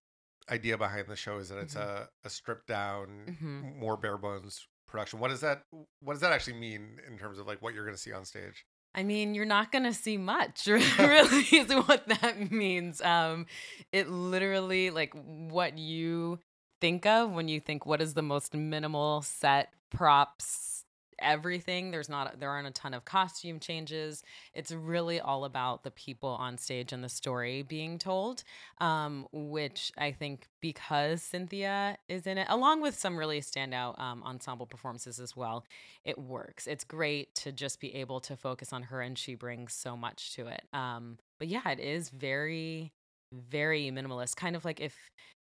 idea 0.52 0.78
behind 0.78 1.08
the 1.08 1.16
show 1.16 1.38
is 1.38 1.50
that 1.50 1.58
it's 1.60 1.76
Mhm. 1.76 1.82
a, 1.82 2.10
a 2.26 2.30
stripped 2.30 2.68
down, 2.68 3.26
Mhm. 3.42 3.78
more 3.78 3.98
bare 3.98 4.18
bones 4.18 4.68
production. 4.88 5.20
What 5.20 5.30
does 5.30 5.40
that 5.42 5.64
What 6.02 6.14
does 6.14 6.22
that 6.22 6.32
actually 6.34 6.58
mean 6.60 7.00
in 7.08 7.18
terms 7.18 7.40
of 7.40 7.48
like 7.48 7.62
what 7.62 7.74
you're 7.74 7.86
going 7.86 7.96
to 7.96 8.02
see 8.02 8.12
on 8.12 8.26
stage? 8.26 8.66
I 8.94 9.04
mean, 9.04 9.34
you're 9.34 9.46
not 9.46 9.72
going 9.72 9.86
to 9.86 9.94
see 9.94 10.18
much, 10.18 10.66
really, 10.68 11.44
is 11.54 11.74
what 11.88 12.06
that 12.08 12.52
means. 12.52 13.02
Um, 13.02 13.46
it 13.94 14.10
literally, 14.10 14.90
like, 14.90 15.14
what 15.14 15.78
you 15.78 16.40
think 16.82 17.06
of 17.06 17.32
when 17.32 17.48
you 17.48 17.62
think 17.62 17.86
what 17.86 18.02
is 18.02 18.16
the 18.16 18.22
most 18.22 18.54
minimal 18.54 19.22
set, 19.22 19.74
props, 19.92 20.81
everything. 21.22 21.92
There's 21.92 22.10
not, 22.10 22.40
there 22.40 22.50
aren't 22.50 22.68
a 22.68 22.72
ton 22.72 22.94
of 22.94 23.06
costume 23.06 23.60
changes. 23.60 24.24
It's 24.54 24.72
really 24.72 25.20
all 25.20 25.46
about 25.46 25.84
the 25.84 25.92
people 25.92 26.30
on 26.30 26.58
stage 26.58 26.92
and 26.94 27.04
the 27.04 27.10
story 27.10 27.62
being 27.62 27.98
told, 27.98 28.44
um, 28.80 29.28
which 29.32 29.92
I 29.98 30.12
think 30.12 30.48
because 30.62 31.22
Cynthia 31.22 31.98
is 32.08 32.28
in 32.28 32.38
it, 32.38 32.48
along 32.50 32.82
with 32.82 32.98
some 32.98 33.18
really 33.18 33.42
standout 33.42 34.00
um, 34.00 34.24
ensemble 34.24 34.66
performances 34.66 35.20
as 35.20 35.36
well, 35.36 35.66
it 36.04 36.18
works. 36.18 36.68
It's 36.68 36.84
great 36.84 37.34
to 37.36 37.52
just 37.52 37.80
be 37.80 37.96
able 37.96 38.20
to 38.22 38.36
focus 38.36 38.74
on 38.74 38.84
her, 38.84 39.02
and 39.02 39.18
she 39.18 39.36
brings 39.36 39.74
so 39.74 39.96
much 39.98 40.34
to 40.36 40.48
it. 40.48 40.64
Um, 40.74 41.18
but 41.40 41.48
yeah, 41.48 41.68
it 41.70 41.80
is 41.80 42.10
very, 42.10 42.92
very 43.34 43.90
minimalist. 43.92 44.36
Kind 44.36 44.56
of 44.56 44.66
like 44.66 44.80
if 44.80 44.96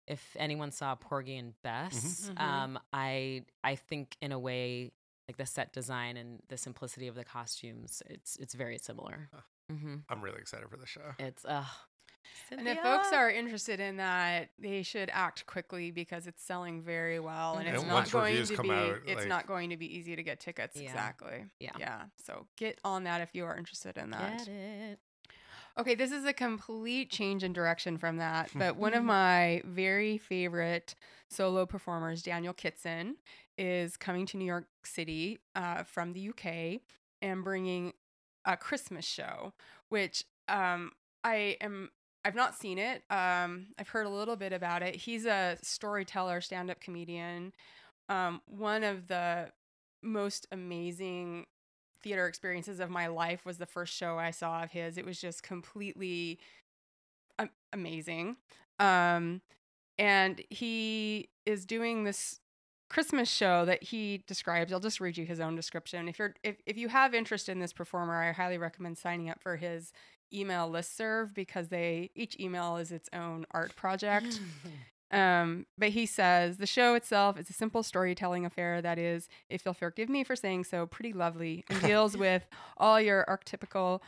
if 0.08 0.36
anyone 0.40 0.72
saw 0.72 0.96
Porgy 0.96 1.38
and 1.38 1.54
Bess, 1.62 2.32
Mhm. 2.34 2.42
um, 2.42 2.80
I 2.92 3.44
I 3.64 3.76
think 3.76 4.18
in 4.22 4.32
a 4.32 4.40
way 4.40 4.92
like 5.30 5.38
the 5.38 5.46
set 5.46 5.72
design 5.72 6.18
and 6.18 6.40
the 6.48 6.58
simplicity 6.58 7.08
of 7.08 7.14
the 7.14 7.24
costumes, 7.24 8.02
it's 8.08 8.36
it's 8.38 8.56
very 8.56 8.80
similar. 8.80 9.30
Huh. 9.32 9.42
hmm 9.70 9.96
I'm 10.10 10.22
really 10.24 10.40
excited 10.40 10.68
for 10.70 10.78
the 10.78 10.88
show. 10.88 11.12
It's 11.20 11.46
uh. 11.46 11.64
And 12.52 12.68
if 12.68 12.80
folks 12.80 13.12
are 13.14 13.30
interested 13.30 13.80
in 13.80 13.98
that, 13.98 14.50
they 14.60 14.82
should 14.84 15.10
act 15.14 15.46
quickly 15.46 15.92
because 15.92 16.26
it's 16.28 16.44
selling 16.44 16.82
very 16.82 17.20
well, 17.20 17.58
and 17.58 17.68
Mhm. 17.68 17.74
it's 17.76 17.84
not 17.86 18.12
going 18.12 18.44
to 18.46 18.62
be. 18.62 18.72
out, 18.72 19.00
it's 19.06 19.20
like- 19.22 19.28
not 19.28 19.46
going 19.48 19.70
to 19.70 19.78
be 19.78 19.86
easy 19.98 20.16
to 20.16 20.24
get 20.24 20.40
tickets. 20.40 20.76
Yeah. 20.76 20.90
Exactly. 20.90 21.46
Yeah. 21.60 21.72
Yeah. 21.80 22.04
So 22.18 22.48
get 22.58 22.80
on 22.84 23.04
that 23.04 23.22
if 23.22 23.34
you 23.36 23.46
are 23.46 23.56
interested 23.56 23.98
in 23.98 24.10
that. 24.12 24.40
Get 24.40 24.48
it. 24.48 25.00
Okay, 25.78 25.96
this 25.96 26.12
is 26.12 26.26
a 26.26 26.34
complete 26.34 27.10
change 27.10 27.44
in 27.44 27.54
direction 27.54 27.98
from 27.98 28.18
that, 28.18 28.50
but 28.56 28.76
one 28.76 28.94
of 28.94 29.04
my 29.18 29.62
very 29.66 30.18
favorite 30.18 30.96
solo 31.30 31.66
performers, 31.66 32.22
Daniel 32.22 32.54
Kitson, 32.54 33.16
is 33.60 33.98
coming 33.98 34.25
to 34.28 34.38
New 34.38 34.46
York 34.46 34.68
City 34.84 35.38
uh, 35.56 35.84
from 35.84 36.13
the 36.13 36.30
UK 36.30 36.82
and 37.22 37.44
bringing 37.44 37.94
a 38.46 38.56
Christmas 38.56 39.06
show, 39.06 39.54
which 39.89 40.24
um, 40.48 40.94
I 41.24 41.58
am. 41.62 41.89
I've 42.25 42.36
not 42.36 42.56
seen 42.56 42.78
it. 42.78 43.04
Um, 43.10 43.68
I've 43.78 43.89
heard 43.89 44.06
a 44.06 44.10
little 44.10 44.36
bit 44.36 44.51
about 44.51 44.84
it. 44.84 44.96
He's 44.96 45.25
a 45.25 45.58
storyteller, 45.62 46.42
stand-up 46.42 46.82
comedian. 46.82 47.54
Um, 48.10 48.42
one 48.46 48.84
of 48.84 49.08
the 49.08 49.51
most 50.04 50.46
amazing 50.51 51.46
theater 52.01 52.28
experiences 52.28 52.80
of 52.80 52.89
my 52.89 53.08
life 53.08 53.46
was 53.46 53.58
the 53.58 53.66
first 53.66 53.94
show 53.94 54.18
I 54.18 54.32
saw 54.32 54.63
of 54.63 54.72
his. 54.72 54.98
It 54.98 55.06
was 55.06 55.22
just 55.22 55.44
completely 55.44 56.39
amazing. 57.72 58.38
Um, 58.80 59.42
and 59.98 60.42
he 60.50 61.30
is 61.46 61.66
doing 61.66 62.04
this 62.04 62.39
Christmas 62.89 63.29
show 63.29 63.65
that 63.65 63.84
he 63.84 64.24
describes. 64.27 64.74
I'll 64.74 64.79
just 64.79 65.00
read 65.00 65.17
you 65.17 65.25
his 65.25 65.39
own 65.39 65.55
description. 65.55 66.08
If 66.10 66.19
you're 66.19 66.34
if, 66.43 66.58
if 66.65 66.77
you 66.77 66.89
have 66.89 67.13
interest 67.13 67.48
in 67.48 67.60
this 67.60 67.74
performer, 67.74 68.22
I 68.22 68.31
highly 68.31 68.58
recommend 68.58 68.98
signing 68.98 69.29
up 69.29 69.41
for 69.41 69.58
his 69.58 69.93
email 70.34 70.69
listserv 70.69 71.34
because 71.34 71.69
they 71.69 72.12
each 72.15 72.39
email 72.39 72.77
is 72.77 72.91
its 72.91 73.10
own 73.13 73.46
art 73.51 73.75
project. 73.75 74.39
Um, 75.12 75.65
but 75.75 75.89
he 75.89 76.05
says 76.05 76.58
the 76.58 76.67
show 76.67 76.93
itself 76.93 77.39
is 77.39 77.50
a 77.50 77.53
simple 77.53 77.81
storytelling 77.81 78.46
affair 78.46 78.79
that 78.81 79.00
is, 79.00 79.27
if 79.50 79.65
you'll 79.65 79.74
forgive 79.74 80.08
me 80.08 80.24
for 80.24 80.36
saying 80.36 80.65
so, 80.65 80.86
pretty 80.86 81.13
lovely 81.13 81.65
and 81.69 81.81
deals 81.81 82.15
with 82.17 82.46
all 82.78 83.02
your 83.02 83.25
archetypical 83.28 84.02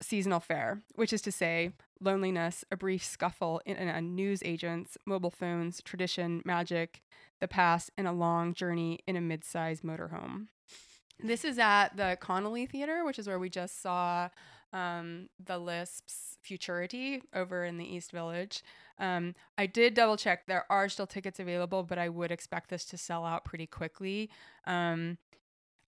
seasonal 0.00 0.40
fare, 0.40 0.82
which 0.94 1.12
is 1.12 1.22
to 1.22 1.32
say, 1.32 1.72
loneliness, 2.00 2.64
a 2.70 2.76
brief 2.76 3.04
scuffle 3.04 3.60
in 3.66 3.76
a 3.76 4.00
news 4.00 4.42
agent's 4.44 4.96
mobile 5.04 5.30
phones, 5.30 5.82
tradition, 5.82 6.42
magic, 6.44 7.02
the 7.40 7.48
past, 7.48 7.90
and 7.96 8.06
a 8.06 8.12
long 8.12 8.54
journey 8.54 9.00
in 9.06 9.16
a 9.16 9.20
mid-sized 9.20 9.82
motorhome. 9.82 10.46
This 11.22 11.44
is 11.44 11.58
at 11.58 11.96
the 11.96 12.16
Connelly 12.20 12.66
Theater, 12.66 13.04
which 13.04 13.18
is 13.18 13.26
where 13.26 13.40
we 13.40 13.50
just 13.50 13.82
saw 13.82 14.28
um, 14.72 15.28
the 15.44 15.58
Lisps 15.58 16.36
Futurity 16.42 17.22
over 17.34 17.64
in 17.64 17.78
the 17.78 17.84
East 17.84 18.12
Village. 18.12 18.62
Um, 18.98 19.34
I 19.56 19.66
did 19.66 19.94
double 19.94 20.16
check. 20.16 20.46
There 20.46 20.64
are 20.70 20.88
still 20.88 21.06
tickets 21.06 21.40
available, 21.40 21.82
but 21.82 21.98
I 21.98 22.08
would 22.08 22.30
expect 22.30 22.70
this 22.70 22.84
to 22.86 22.96
sell 22.96 23.24
out 23.24 23.44
pretty 23.44 23.66
quickly. 23.66 24.30
Um, 24.66 25.18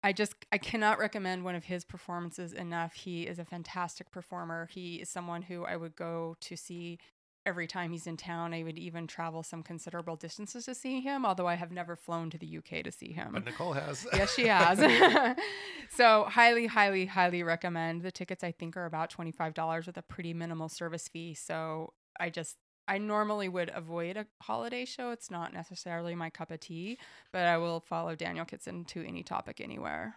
I 0.06 0.14
just 0.14 0.36
I 0.52 0.60
cannot 0.60 1.00
recommend 1.00 1.44
one 1.44 1.56
of 1.56 1.64
his 1.64 1.84
performances 1.84 2.54
enough. 2.54 2.94
He 2.94 3.24
is 3.24 3.40
a 3.40 3.44
fantastic 3.44 4.12
performer. 4.12 4.70
He 4.72 4.98
is 4.98 5.10
someone 5.10 5.42
who 5.42 5.66
I 5.66 5.76
would 5.78 5.96
go 5.96 6.36
to 6.42 6.56
see 6.56 7.00
every 7.44 7.66
time 7.66 7.92
he's 7.92 8.06
in 8.06 8.16
town. 8.16 8.54
I 8.54 8.62
would 8.62 8.78
even 8.78 9.08
travel 9.08 9.42
some 9.42 9.64
considerable 9.64 10.16
distances 10.16 10.66
to 10.66 10.76
see 10.76 11.02
him, 11.02 11.26
although 11.26 11.48
I 11.48 11.56
have 11.56 11.72
never 11.72 11.96
flown 11.96 12.30
to 12.30 12.38
the 12.38 12.60
UK 12.60 12.84
to 12.84 12.92
see 12.92 13.14
him. 13.14 13.32
But 13.32 13.46
Nicole 13.46 13.74
has. 13.74 14.06
yes, 14.14 14.32
she 14.36 14.46
has. 14.46 14.78
so 15.90 16.26
highly, 16.30 16.68
highly, 16.68 17.08
highly 17.08 17.42
recommend. 17.42 18.04
The 18.04 18.12
tickets 18.12 18.44
I 18.44 18.52
think 18.52 18.78
are 18.78 18.86
about 18.86 19.10
twenty 19.10 19.32
five 19.32 19.56
dollars 19.56 19.88
with 19.88 19.98
a 19.98 20.04
pretty 20.04 20.36
minimal 20.36 20.70
service 20.70 21.08
fee. 21.08 21.34
So 21.34 21.94
I 22.20 22.30
just 22.30 22.58
I 22.88 22.98
normally 22.98 23.50
would 23.50 23.72
avoid 23.74 24.18
a 24.18 24.28
holiday 24.42 24.86
show. 24.86 25.12
It's 25.12 25.32
not 25.32 25.54
necessarily 25.54 26.16
my 26.16 26.30
cup 26.30 26.52
of 26.52 26.60
tea, 26.60 26.98
but 27.32 27.46
I 27.46 27.58
will 27.58 27.80
follow 27.80 28.16
Daniel 28.16 28.46
Kitson 28.46 28.86
to 28.86 29.06
any 29.06 29.24
topic 29.24 29.60
anywhere. 29.60 30.16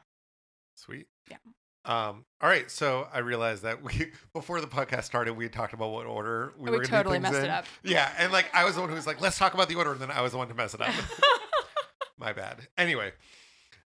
Sweet. 0.74 1.06
Yeah. 1.30 1.38
Um, 1.84 2.26
all 2.42 2.50
right, 2.50 2.70
so 2.70 3.08
I 3.12 3.20
realized 3.20 3.62
that 3.62 3.82
we 3.82 4.12
before 4.34 4.60
the 4.60 4.66
podcast 4.66 5.04
started, 5.04 5.36
we 5.36 5.44
had 5.44 5.52
talked 5.52 5.72
about 5.72 5.90
what 5.90 6.06
order 6.06 6.52
we 6.58 6.70
We 6.70 6.76
were 6.76 6.84
totally 6.84 7.18
messed 7.18 7.36
it 7.36 7.48
up. 7.48 7.64
Yeah, 7.82 8.12
and 8.18 8.30
like 8.32 8.46
I 8.54 8.64
was 8.64 8.74
the 8.74 8.82
one 8.82 8.90
who 8.90 8.96
was 8.96 9.06
like, 9.06 9.20
"Let's 9.20 9.38
talk 9.38 9.54
about 9.54 9.68
the 9.68 9.76
order," 9.76 9.92
and 9.92 10.00
then 10.00 10.10
I 10.10 10.20
was 10.20 10.32
the 10.32 10.38
one 10.38 10.48
to 10.48 10.54
mess 10.54 10.74
it 10.74 10.82
up. 10.82 10.92
My 12.18 12.32
bad. 12.32 12.68
Anyway, 12.76 13.12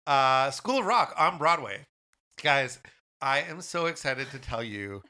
uh, 0.07 0.49
School 0.51 0.79
of 0.79 0.85
Rock 0.85 1.13
on 1.17 1.37
Broadway, 1.37 1.85
guys. 2.41 2.79
I 3.21 3.41
am 3.41 3.61
so 3.61 3.85
excited 3.85 4.31
to 4.31 4.39
tell 4.39 4.63
you 4.63 5.03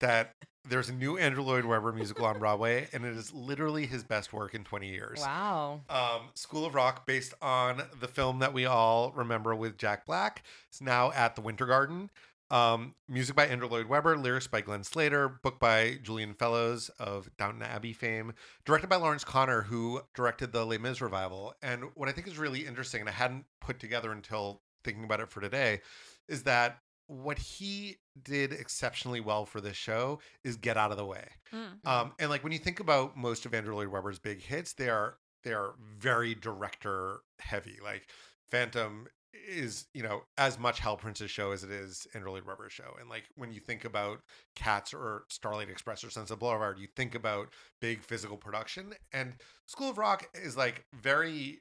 that 0.00 0.34
there's 0.68 0.88
a 0.88 0.92
new 0.92 1.16
Andrew 1.16 1.42
Lloyd 1.42 1.64
Webber 1.64 1.92
musical 1.92 2.26
on 2.26 2.38
Broadway, 2.38 2.88
and 2.92 3.04
it 3.04 3.16
is 3.16 3.32
literally 3.32 3.86
his 3.86 4.04
best 4.04 4.32
work 4.32 4.54
in 4.54 4.64
20 4.64 4.88
years. 4.88 5.20
wow. 5.20 5.80
Um, 5.88 6.28
School 6.34 6.66
of 6.66 6.74
Rock, 6.74 7.06
based 7.06 7.34
on 7.40 7.82
the 7.98 8.08
film 8.08 8.40
that 8.40 8.52
we 8.52 8.66
all 8.66 9.12
remember 9.12 9.54
with 9.54 9.78
Jack 9.78 10.06
Black, 10.06 10.42
is 10.72 10.80
now 10.80 11.12
at 11.12 11.34
the 11.34 11.40
Winter 11.40 11.66
Garden. 11.66 12.10
Um, 12.50 12.96
music 13.08 13.36
by 13.36 13.46
Andrew 13.46 13.68
Lloyd 13.68 13.86
Webber, 13.86 14.18
lyrics 14.18 14.48
by 14.48 14.60
Glenn 14.60 14.82
Slater, 14.82 15.28
book 15.28 15.60
by 15.60 15.98
Julian 16.02 16.34
Fellowes 16.34 16.88
of 16.98 17.30
Downton 17.38 17.62
Abbey 17.62 17.92
fame, 17.92 18.32
directed 18.64 18.88
by 18.88 18.96
Laurence 18.96 19.22
Connor, 19.22 19.62
who 19.62 20.00
directed 20.16 20.52
the 20.52 20.66
Les 20.66 20.78
Mis 20.78 21.00
revival. 21.00 21.54
And 21.62 21.84
what 21.94 22.08
I 22.08 22.12
think 22.12 22.26
is 22.26 22.38
really 22.38 22.66
interesting, 22.66 23.00
and 23.00 23.08
I 23.08 23.12
hadn't 23.12 23.44
put 23.60 23.78
together 23.78 24.10
until 24.10 24.62
thinking 24.82 25.04
about 25.04 25.20
it 25.20 25.30
for 25.30 25.40
today, 25.40 25.80
is 26.28 26.42
that 26.42 26.78
what 27.10 27.38
he 27.38 27.96
did 28.22 28.52
exceptionally 28.52 29.18
well 29.20 29.44
for 29.44 29.60
this 29.60 29.76
show 29.76 30.20
is 30.44 30.56
get 30.56 30.76
out 30.76 30.92
of 30.92 30.96
the 30.96 31.04
way. 31.04 31.26
Mm. 31.52 31.84
Um, 31.84 32.12
and 32.20 32.30
like 32.30 32.44
when 32.44 32.52
you 32.52 32.58
think 32.58 32.78
about 32.78 33.16
most 33.16 33.44
of 33.44 33.52
Andrew 33.52 33.74
Lloyd 33.74 33.88
Webber's 33.88 34.20
big 34.20 34.40
hits, 34.40 34.74
they 34.74 34.88
are 34.88 35.16
they 35.42 35.52
are 35.52 35.74
very 35.98 36.36
director 36.36 37.22
heavy. 37.40 37.78
Like 37.82 38.08
Phantom 38.48 39.08
is 39.48 39.86
you 39.92 40.04
know 40.04 40.22
as 40.38 40.56
much 40.56 40.78
Hal 40.78 40.96
Prince's 40.96 41.32
show 41.32 41.50
as 41.50 41.64
it 41.64 41.70
is 41.72 42.06
Andrew 42.14 42.30
Lloyd 42.30 42.46
Webber's 42.46 42.72
show. 42.72 42.94
And 43.00 43.10
like 43.10 43.24
when 43.34 43.52
you 43.52 43.58
think 43.58 43.84
about 43.84 44.20
Cats 44.54 44.94
or 44.94 45.24
Starlight 45.30 45.68
Express 45.68 46.04
or 46.04 46.10
Sunset 46.10 46.38
Boulevard, 46.38 46.78
you 46.78 46.86
think 46.94 47.16
about 47.16 47.48
big 47.80 48.04
physical 48.04 48.36
production. 48.36 48.94
And 49.12 49.34
School 49.66 49.90
of 49.90 49.98
Rock 49.98 50.28
is 50.34 50.56
like 50.56 50.84
very 50.94 51.60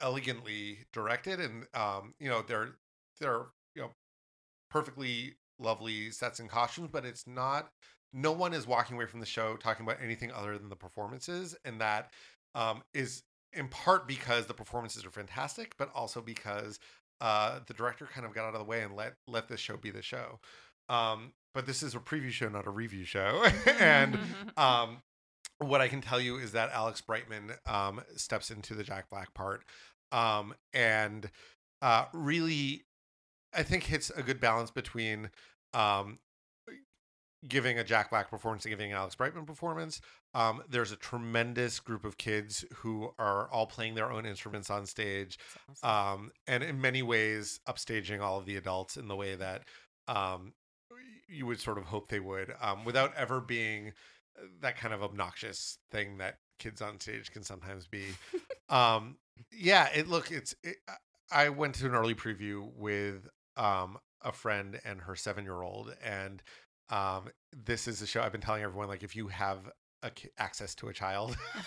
elegantly 0.00 0.78
directed, 0.92 1.40
and 1.40 1.66
um, 1.74 2.14
you 2.20 2.28
know 2.28 2.44
they're 2.46 2.76
they're 3.20 3.46
you 3.74 3.82
know 3.82 3.90
perfectly 4.70 5.36
lovely 5.58 6.10
sets 6.10 6.38
and 6.38 6.48
costumes, 6.48 6.90
but 6.92 7.04
it's 7.04 7.26
not 7.26 7.70
no 8.12 8.32
one 8.32 8.54
is 8.54 8.66
walking 8.66 8.96
away 8.96 9.06
from 9.06 9.20
the 9.20 9.26
show 9.26 9.56
talking 9.56 9.84
about 9.84 9.98
anything 10.02 10.32
other 10.32 10.56
than 10.58 10.68
the 10.68 10.76
performances 10.76 11.56
and 11.64 11.80
that 11.80 12.10
um, 12.54 12.82
is 12.94 13.22
in 13.52 13.68
part 13.68 14.08
because 14.08 14.46
the 14.46 14.54
performances 14.54 15.04
are 15.04 15.10
fantastic 15.10 15.74
but 15.78 15.90
also 15.94 16.20
because 16.20 16.78
uh, 17.20 17.60
the 17.66 17.74
director 17.74 18.08
kind 18.12 18.26
of 18.26 18.34
got 18.34 18.44
out 18.44 18.54
of 18.54 18.60
the 18.60 18.64
way 18.64 18.82
and 18.82 18.94
let 18.94 19.14
let 19.26 19.48
this 19.48 19.60
show 19.60 19.76
be 19.76 19.90
the 19.90 20.02
show. 20.02 20.38
Um, 20.88 21.32
but 21.54 21.66
this 21.66 21.82
is 21.82 21.94
a 21.94 21.98
preview 21.98 22.30
show 22.30 22.48
not 22.48 22.66
a 22.66 22.70
review 22.70 23.04
show. 23.04 23.44
And 23.80 24.18
um, 24.56 25.02
what 25.58 25.80
I 25.80 25.88
can 25.88 26.00
tell 26.00 26.20
you 26.20 26.36
is 26.36 26.52
that 26.52 26.70
Alex 26.72 27.00
Brightman 27.00 27.52
um, 27.66 28.02
steps 28.16 28.50
into 28.50 28.74
the 28.74 28.84
Jack 28.84 29.08
Black 29.10 29.32
part 29.34 29.62
um, 30.12 30.54
and 30.72 31.30
uh, 31.82 32.06
really, 32.12 32.84
I 33.56 33.62
think 33.62 33.84
hits 33.84 34.10
a 34.10 34.22
good 34.22 34.40
balance 34.40 34.70
between 34.70 35.30
um, 35.74 36.18
giving 37.48 37.78
a 37.78 37.84
Jack 37.84 38.10
Black 38.10 38.30
performance 38.30 38.64
and 38.64 38.72
giving 38.72 38.92
an 38.92 38.98
Alex 38.98 39.14
Brightman 39.14 39.46
performance. 39.46 40.00
Um, 40.34 40.62
there's 40.68 40.92
a 40.92 40.96
tremendous 40.96 41.80
group 41.80 42.04
of 42.04 42.18
kids 42.18 42.64
who 42.76 43.12
are 43.18 43.48
all 43.50 43.66
playing 43.66 43.94
their 43.94 44.10
own 44.10 44.26
instruments 44.26 44.70
on 44.70 44.86
stage, 44.86 45.38
awesome. 45.70 46.20
um, 46.20 46.30
and 46.46 46.62
in 46.62 46.80
many 46.80 47.02
ways 47.02 47.60
upstaging 47.68 48.20
all 48.20 48.38
of 48.38 48.46
the 48.46 48.56
adults 48.56 48.96
in 48.96 49.08
the 49.08 49.16
way 49.16 49.34
that 49.34 49.62
um, 50.08 50.52
you 51.28 51.46
would 51.46 51.60
sort 51.60 51.78
of 51.78 51.84
hope 51.84 52.08
they 52.08 52.20
would, 52.20 52.54
um, 52.60 52.84
without 52.84 53.14
ever 53.16 53.40
being 53.40 53.92
that 54.60 54.76
kind 54.76 54.92
of 54.92 55.02
obnoxious 55.02 55.78
thing 55.90 56.18
that 56.18 56.38
kids 56.58 56.82
on 56.82 57.00
stage 57.00 57.30
can 57.30 57.42
sometimes 57.42 57.86
be. 57.86 58.04
um, 58.68 59.16
yeah, 59.52 59.88
it 59.94 60.08
look 60.08 60.30
it's. 60.30 60.54
It, 60.62 60.76
I 61.32 61.48
went 61.48 61.74
to 61.76 61.86
an 61.86 61.94
early 61.94 62.14
preview 62.14 62.70
with 62.76 63.28
um, 63.56 63.98
a 64.22 64.32
friend 64.32 64.80
and 64.84 65.00
her 65.02 65.16
seven 65.16 65.44
year 65.44 65.62
old, 65.62 65.94
and 66.04 66.42
um, 66.90 67.28
this 67.52 67.88
is 67.88 68.02
a 68.02 68.06
show 68.06 68.22
I've 68.22 68.32
been 68.32 68.40
telling 68.40 68.62
everyone 68.62 68.88
like 68.88 69.02
if 69.02 69.16
you 69.16 69.28
have 69.28 69.70
a, 70.02 70.10
access 70.38 70.74
to 70.76 70.88
a 70.88 70.92
child. 70.92 71.36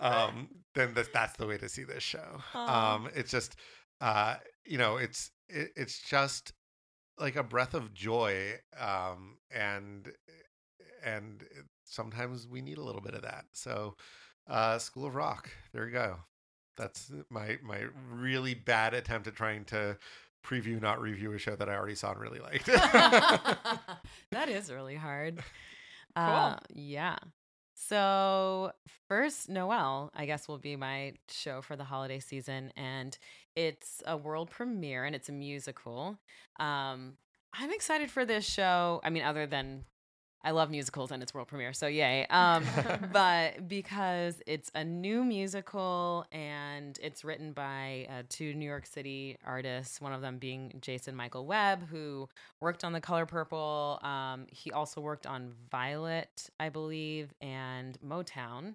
um, 0.00 0.48
then 0.74 0.92
that's 0.94 1.08
that's 1.12 1.36
the 1.36 1.46
way 1.46 1.58
to 1.58 1.68
see 1.68 1.84
this 1.84 2.02
show. 2.02 2.40
Um, 2.54 3.08
it's 3.14 3.30
just, 3.30 3.56
uh, 4.00 4.36
you 4.64 4.78
know, 4.78 4.96
it's 4.96 5.30
it, 5.48 5.70
it's 5.76 6.00
just 6.02 6.52
like 7.18 7.36
a 7.36 7.42
breath 7.42 7.74
of 7.74 7.92
joy, 7.94 8.54
um, 8.78 9.38
and 9.50 10.12
and 11.04 11.44
sometimes 11.84 12.46
we 12.46 12.60
need 12.60 12.78
a 12.78 12.84
little 12.84 13.00
bit 13.00 13.14
of 13.14 13.22
that. 13.22 13.44
So, 13.52 13.94
uh, 14.48 14.78
School 14.78 15.06
of 15.06 15.14
Rock, 15.14 15.50
there 15.72 15.86
you 15.86 15.92
go. 15.92 16.16
That's 16.76 17.10
my 17.30 17.58
my 17.62 17.84
really 18.10 18.54
bad 18.54 18.94
attempt 18.94 19.26
at 19.26 19.34
trying 19.34 19.64
to 19.66 19.96
preview, 20.44 20.80
not 20.80 21.00
review 21.00 21.32
a 21.32 21.38
show 21.38 21.56
that 21.56 21.68
I 21.68 21.74
already 21.74 21.94
saw 21.94 22.12
and 22.12 22.20
really 22.20 22.38
liked. 22.38 22.66
that 24.30 24.48
is 24.48 24.70
really 24.70 24.96
hard. 24.96 25.42
Uh, 26.16 26.56
yeah. 26.72 27.16
So 27.74 28.72
first, 29.06 29.50
Noel, 29.50 30.10
I 30.14 30.24
guess 30.24 30.48
will 30.48 30.56
be 30.56 30.74
my 30.74 31.12
show 31.28 31.60
for 31.60 31.76
the 31.76 31.84
holiday 31.84 32.20
season, 32.20 32.72
and 32.74 33.18
it's 33.54 34.02
a 34.06 34.16
world 34.16 34.50
premiere 34.50 35.04
and 35.04 35.14
it's 35.14 35.28
a 35.28 35.32
musical. 35.32 36.18
Um, 36.58 37.18
I'm 37.52 37.70
excited 37.70 38.10
for 38.10 38.24
this 38.24 38.46
show. 38.46 39.02
I 39.04 39.10
mean, 39.10 39.24
other 39.24 39.46
than 39.46 39.84
I 40.46 40.52
love 40.52 40.70
musicals 40.70 41.10
and 41.10 41.24
it's 41.24 41.34
world 41.34 41.48
premiere, 41.48 41.72
so 41.72 41.88
yay. 41.88 42.24
Um, 42.30 42.64
but 43.12 43.66
because 43.66 44.40
it's 44.46 44.70
a 44.76 44.84
new 44.84 45.24
musical 45.24 46.24
and 46.30 46.96
it's 47.02 47.24
written 47.24 47.50
by 47.50 48.06
uh, 48.08 48.22
two 48.28 48.54
New 48.54 48.64
York 48.64 48.86
City 48.86 49.36
artists, 49.44 50.00
one 50.00 50.12
of 50.12 50.20
them 50.20 50.38
being 50.38 50.72
Jason 50.80 51.16
Michael 51.16 51.46
Webb, 51.46 51.88
who 51.88 52.28
worked 52.60 52.84
on 52.84 52.92
The 52.92 53.00
Color 53.00 53.26
Purple. 53.26 53.98
Um, 54.04 54.46
he 54.48 54.70
also 54.70 55.00
worked 55.00 55.26
on 55.26 55.52
Violet, 55.68 56.48
I 56.60 56.68
believe, 56.68 57.34
and 57.40 57.98
Motown. 58.00 58.74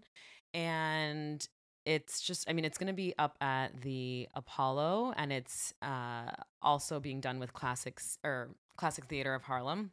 And 0.54 1.48
it's 1.86 2.20
just, 2.20 2.50
I 2.50 2.54
mean, 2.54 2.66
it's 2.66 2.78
going 2.78 2.88
to 2.88 2.94
be 2.94 3.14
up 3.18 3.38
at 3.40 3.80
the 3.80 4.28
Apollo, 4.36 5.14
and 5.16 5.32
it's 5.32 5.74
uh, 5.82 6.32
also 6.62 7.00
being 7.00 7.22
done 7.22 7.40
with 7.40 7.54
classics 7.54 8.18
or 8.26 8.50
Classic 8.76 9.06
Theater 9.06 9.34
of 9.34 9.44
Harlem. 9.44 9.92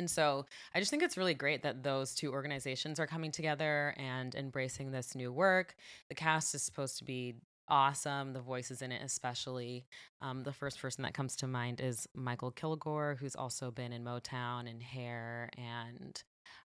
And 0.00 0.10
so 0.10 0.46
I 0.74 0.78
just 0.78 0.90
think 0.90 1.02
it's 1.02 1.18
really 1.18 1.34
great 1.34 1.62
that 1.62 1.82
those 1.82 2.14
two 2.14 2.32
organizations 2.32 2.98
are 2.98 3.06
coming 3.06 3.30
together 3.30 3.94
and 3.98 4.34
embracing 4.34 4.90
this 4.90 5.14
new 5.14 5.30
work. 5.30 5.74
The 6.08 6.14
cast 6.14 6.54
is 6.54 6.62
supposed 6.62 6.96
to 6.98 7.04
be 7.04 7.34
awesome, 7.68 8.32
the 8.32 8.40
voices 8.40 8.80
in 8.80 8.92
it, 8.92 9.02
especially. 9.04 9.84
Um, 10.22 10.42
the 10.42 10.54
first 10.54 10.80
person 10.80 11.02
that 11.02 11.12
comes 11.12 11.36
to 11.36 11.46
mind 11.46 11.82
is 11.82 12.08
Michael 12.14 12.50
Kilgore, 12.50 13.18
who's 13.20 13.36
also 13.36 13.70
been 13.70 13.92
in 13.92 14.02
Motown 14.02 14.70
and 14.70 14.82
Hair 14.82 15.50
and 15.58 16.22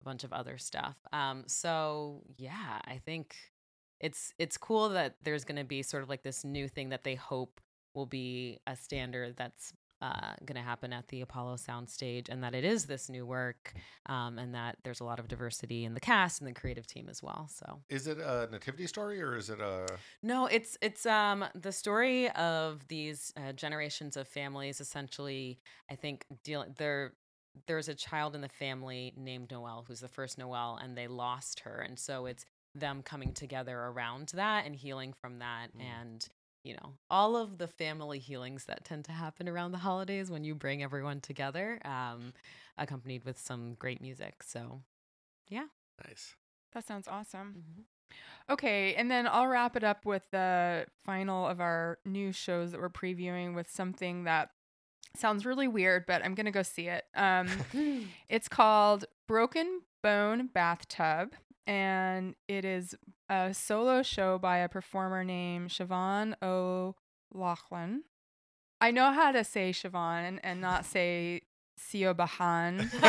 a 0.01 0.05
bunch 0.05 0.25
of 0.25 0.33
other 0.33 0.57
stuff. 0.57 0.97
Um, 1.13 1.45
so 1.47 2.23
yeah, 2.39 2.81
I 2.87 2.99
think 3.05 3.37
it's 4.01 4.33
it's 4.39 4.57
cool 4.57 4.89
that 4.89 5.17
there's 5.23 5.45
going 5.45 5.59
to 5.59 5.65
be 5.65 5.83
sort 5.83 6.03
of 6.03 6.09
like 6.09 6.23
this 6.23 6.47
new 6.47 6.67
thing 6.67 6.89
that 6.89 7.05
they 7.05 7.15
hope 7.15 7.61
will 7.93 8.07
be 8.07 8.59
a 8.67 8.75
standard 8.75 9.37
that's 9.37 9.75
uh, 10.01 10.35
going 10.45 10.57
to 10.57 10.63
happen 10.63 10.93
at 10.93 11.09
the 11.09 11.21
Apollo 11.23 11.57
soundstage, 11.57 12.29
and 12.29 12.43
that 12.45 12.55
it 12.55 12.65
is 12.65 12.87
this 12.87 13.09
new 13.09 13.27
work, 13.27 13.75
um, 14.07 14.39
and 14.39 14.55
that 14.55 14.77
there's 14.85 15.01
a 15.01 15.05
lot 15.05 15.19
of 15.19 15.29
diversity 15.29 15.85
in 15.85 15.95
the 15.95 16.01
cast 16.01 16.41
and 16.41 16.49
the 16.49 16.53
creative 16.55 16.87
team 16.87 17.09
as 17.09 17.23
well. 17.23 17.49
So 17.53 17.81
is 17.89 18.07
it 18.07 18.19
a 18.19 18.49
nativity 18.51 18.87
story 18.87 19.21
or 19.21 19.37
is 19.37 19.51
it 19.51 19.61
a? 19.61 19.87
no, 20.23 20.47
it's 20.47 20.77
it's 20.81 21.05
um 21.07 21.45
the 21.55 21.73
story 21.73 22.31
of 22.31 22.87
these 22.89 23.33
uh, 23.37 23.53
generations 23.53 24.17
of 24.17 24.29
families. 24.29 24.81
Essentially, 24.81 25.59
I 25.91 25.95
think 25.97 26.25
dealing 26.45 26.75
there. 26.79 27.13
There's 27.67 27.89
a 27.89 27.95
child 27.95 28.37
in 28.37 28.41
the 28.41 28.49
family 28.49 29.13
named 29.17 29.51
Noel 29.51 29.85
who's 29.89 29.99
the 29.99 30.07
first 30.07 30.39
Noel 30.39 30.79
and 30.81 30.97
they 30.97 31.09
lost 31.09 31.61
her, 31.61 31.81
and 31.81 31.99
so 31.99 32.27
it's 32.27 32.45
them 32.77 33.03
coming 33.03 33.33
together 33.33 33.77
around 33.77 34.29
that 34.35 34.65
and 34.65 34.77
healing 34.77 35.13
from 35.13 35.41
that, 35.41 35.69
Mm. 35.77 35.81
and 35.83 36.29
you 36.69 36.75
know 36.75 36.93
all 37.11 37.37
of 37.37 37.59
the 37.59 37.67
family 37.69 38.19
healings 38.19 38.65
that 38.67 38.85
tend 38.85 39.05
to 39.07 39.13
happen 39.13 39.49
around 39.49 39.73
the 39.73 39.79
holidays 39.79 40.31
when 40.31 40.45
you 40.45 40.55
bring 40.55 40.83
everyone 40.83 41.21
together, 41.21 41.81
um, 41.85 42.33
accompanied 42.77 43.25
with 43.25 43.39
some 43.39 43.75
great 43.75 44.01
music. 44.01 44.43
So, 44.43 44.83
yeah. 45.49 45.67
Nice. 46.07 46.37
That 46.75 46.87
sounds 46.87 47.09
awesome. 47.09 47.65
mhm. 47.79 47.85
Okay, 48.51 48.95
and 48.95 49.11
then 49.11 49.27
I'll 49.27 49.47
wrap 49.47 49.77
it 49.77 49.85
up 49.85 50.07
with 50.07 50.23
the 50.31 50.87
final 51.05 51.47
of 51.47 51.61
our 51.61 51.99
new 52.07 52.33
shows 52.33 52.73
that 52.73 52.81
we're 52.81 52.89
previewing 52.89 53.55
with 53.55 53.71
something 53.71 54.25
that 54.25 54.51
sounds 55.17 55.45
really 55.45 55.69
weird, 55.69 56.05
but 56.07 56.25
I'm 56.25 56.35
gonna 56.35 56.51
go 56.51 56.63
see 56.63 56.89
it. 56.89 57.05
Um, 57.15 57.49
it's 58.29 58.49
called 58.49 59.05
Broken 59.27 59.83
Bone 60.03 60.47
Bathtub, 60.49 61.35
and 61.69 62.35
it 62.49 62.65
is 62.65 62.97
a 63.29 63.53
solo 63.53 64.03
show 64.03 64.39
by 64.39 64.57
a 64.59 64.69
performer 64.71 65.23
named 65.23 65.69
Siobhan 65.69 66.35
O'Loughlin. 66.43 68.05
I 68.81 68.91
know 68.91 69.13
how 69.13 69.33
to 69.33 69.45
say 69.45 69.73
Siobhan 69.73 70.41
and 70.43 70.63
not 70.63 70.85
say 70.87 71.43
Siobahan. 71.79 72.89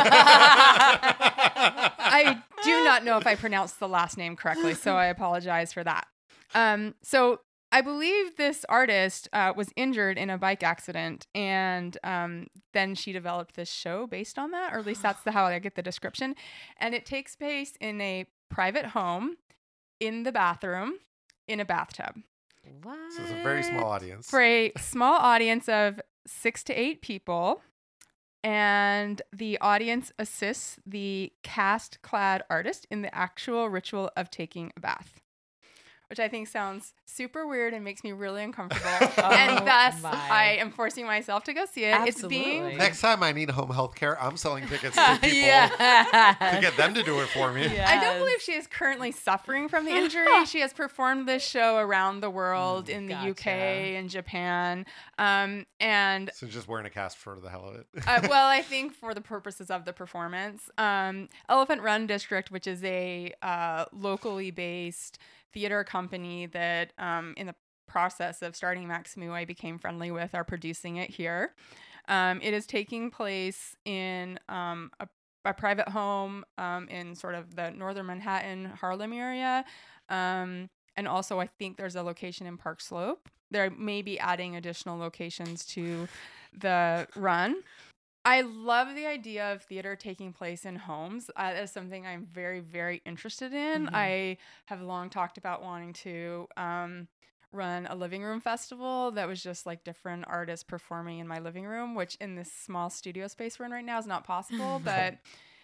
I 2.01 2.43
do 2.63 2.83
not 2.83 3.05
know 3.05 3.17
if 3.17 3.25
I 3.25 3.35
pronounced 3.35 3.79
the 3.79 3.87
last 3.87 4.17
name 4.17 4.35
correctly, 4.35 4.73
so 4.73 4.95
I 4.95 5.05
apologize 5.05 5.71
for 5.71 5.83
that. 5.85 6.07
Um, 6.53 6.95
so 7.01 7.39
I 7.71 7.81
believe 7.81 8.35
this 8.35 8.65
artist 8.67 9.29
uh, 9.31 9.53
was 9.55 9.69
injured 9.75 10.17
in 10.17 10.29
a 10.29 10.37
bike 10.37 10.63
accident, 10.63 11.27
and 11.33 11.97
um, 12.03 12.47
then 12.73 12.93
she 12.93 13.13
developed 13.13 13.55
this 13.55 13.71
show 13.71 14.05
based 14.05 14.37
on 14.37 14.51
that, 14.51 14.73
or 14.73 14.79
at 14.79 14.85
least 14.85 15.01
that's 15.01 15.21
the, 15.23 15.31
how 15.31 15.45
I 15.45 15.59
get 15.59 15.75
the 15.75 15.81
description. 15.81 16.35
And 16.77 16.93
it 16.93 17.05
takes 17.05 17.35
place 17.35 17.73
in 17.79 18.01
a 18.01 18.25
private 18.49 18.88
home, 18.88 19.38
in 19.99 20.23
the 20.23 20.31
bathroom, 20.31 20.93
in 21.47 21.59
a 21.59 21.65
bathtub 21.65 22.15
what? 22.83 22.97
So 23.15 23.23
it's 23.23 23.31
a 23.31 23.43
very 23.43 23.63
small 23.63 23.85
audience. 23.85 24.29
for 24.29 24.41
a 24.41 24.71
small 24.77 25.17
audience 25.17 25.67
of 25.69 25.99
six 26.25 26.63
to 26.65 26.73
eight 26.73 27.01
people. 27.01 27.62
And 28.41 29.21
the 29.33 29.57
audience 29.59 30.13
assists 30.17 30.77
the 30.85 31.33
cast 31.43 32.01
clad 32.01 32.41
artist 32.49 32.88
in 32.89 33.01
the 33.01 33.13
actual 33.13 33.67
ritual 33.67 34.12
of 34.15 34.31
taking 34.31 34.71
a 34.77 34.79
bath, 34.79 35.19
which 36.09 36.19
I 36.19 36.27
think 36.27 36.47
sounds 36.47 36.93
super 37.05 37.45
weird 37.45 37.73
and 37.73 37.83
makes 37.83 38.03
me 38.03 38.11
really 38.11 38.43
uncomfortable. 38.43 38.89
Oh 39.19 39.31
and 39.31 39.67
thus, 39.67 40.01
my. 40.01 40.09
I 40.31 40.57
am 40.59 40.71
forcing 40.71 41.05
myself 41.05 41.43
to 41.45 41.53
go 41.53 41.65
see 41.65 41.83
it. 41.85 41.95
It's 42.07 42.23
being 42.25 42.77
Next 42.77 43.01
time 43.01 43.21
I 43.21 43.31
need 43.31 43.49
home 43.49 43.69
health 43.71 43.95
care, 43.95 44.21
I'm 44.21 44.37
selling 44.37 44.65
tickets 44.67 44.95
to 44.95 45.17
people 45.21 45.37
yeah. 45.37 46.35
to 46.55 46.61
get 46.61 46.75
them 46.77 46.93
to 46.93 47.03
do 47.03 47.19
it 47.21 47.27
for 47.29 47.51
me. 47.51 47.65
I 47.79 47.99
don't 48.01 48.17
believe 48.19 48.41
she 48.41 48.53
is 48.53 48.65
currently 48.67 49.11
suffering 49.11 49.67
from 49.67 49.85
the 49.85 49.91
injury. 49.91 50.25
she 50.45 50.61
has 50.61 50.73
performed 50.73 51.27
this 51.27 51.43
show 51.45 51.77
around 51.77 52.21
the 52.21 52.29
world 52.29 52.87
Mm, 52.87 52.89
in 52.89 53.05
the 53.07 53.15
UK 53.15 53.35
gotcha. 53.35 53.49
and 53.51 54.09
Japan. 54.09 54.85
Um, 55.17 55.65
and 55.79 56.31
So 56.33 56.47
just 56.47 56.67
wearing 56.67 56.85
a 56.85 56.89
cast 56.89 57.17
for 57.17 57.39
the 57.39 57.49
hell 57.49 57.69
of 57.69 57.75
it. 57.75 57.87
uh, 58.07 58.27
well, 58.29 58.47
I 58.47 58.61
think 58.61 58.93
for 58.93 59.13
the 59.13 59.21
purposes 59.21 59.69
of 59.69 59.85
the 59.85 59.93
performance, 59.93 60.69
um, 60.77 61.27
Elephant 61.49 61.81
Run 61.81 62.07
District, 62.07 62.51
which 62.51 62.67
is 62.67 62.83
a 62.83 63.33
uh, 63.41 63.85
locally 63.91 64.51
based 64.51 65.17
theater 65.53 65.83
company 65.83 66.45
that, 66.47 66.93
um, 66.97 67.33
in 67.38 67.47
the 67.47 67.55
process 67.88 68.41
of 68.41 68.55
starting 68.55 68.88
Maxamoo, 68.88 69.31
I 69.31 69.45
became 69.45 69.79
friendly 69.79 70.12
with, 70.12 70.35
are 70.35 70.43
producing 70.43 70.97
it 70.97 71.09
here. 71.09 71.53
Um, 72.07 72.39
it 72.41 72.53
is 72.53 72.65
taking 72.65 73.12
place 73.12 73.75
in 73.85 74.39
um, 74.47 74.91
a, 74.99 75.07
a 75.45 75.53
private 75.53 75.89
home 75.89 76.43
um, 76.57 76.88
in 76.89 77.15
sort 77.15 77.35
of 77.35 77.55
the 77.55 77.71
northern 77.71 78.05
Manhattan, 78.05 78.65
Harlem 78.65 79.13
area. 79.13 79.65
Um, 80.09 80.69
and 80.95 81.07
also, 81.07 81.39
I 81.39 81.47
think 81.47 81.77
there's 81.77 81.95
a 81.95 82.03
location 82.03 82.45
in 82.47 82.57
Park 82.57 82.81
Slope. 82.81 83.29
They 83.51 83.69
may 83.69 84.01
be 84.01 84.19
adding 84.19 84.55
additional 84.55 84.97
locations 84.97 85.65
to 85.67 86.07
the 86.57 87.07
run. 87.15 87.62
I 88.29 88.41
love 88.41 88.93
the 88.95 89.07
idea 89.07 89.51
of 89.53 89.63
theater 89.63 89.95
taking 89.95 90.33
place 90.33 90.63
in 90.63 90.75
homes. 90.75 91.31
Uh, 91.35 91.51
that 91.53 91.63
is 91.63 91.71
something 91.71 92.05
I'm 92.05 92.27
very, 92.31 92.59
very 92.59 93.01
interested 93.03 93.53
in. 93.55 93.87
Mhm. 93.87 93.89
I 93.93 94.37
have 94.65 94.81
long 94.81 95.09
talked 95.09 95.39
about 95.39 95.63
wanting 95.63 95.93
to 95.93 96.47
um, 96.55 97.07
run 97.51 97.87
a 97.87 97.95
living 97.95 98.21
room 98.21 98.39
festival 98.39 99.09
that 99.13 99.27
was 99.27 99.41
just 99.41 99.65
like 99.65 99.83
different 99.83 100.25
artists 100.27 100.63
performing 100.63 101.17
in 101.17 101.27
my 101.27 101.39
living 101.39 101.65
room, 101.65 101.95
which 101.95 102.13
in 102.21 102.35
this 102.35 102.51
small 102.51 102.91
studio 102.91 103.27
space 103.27 103.57
we're 103.57 103.65
in 103.65 103.71
right 103.71 103.83
now 103.83 103.97
is 103.97 104.05
not 104.05 104.23
possible. 104.25 104.79
but 104.85 105.15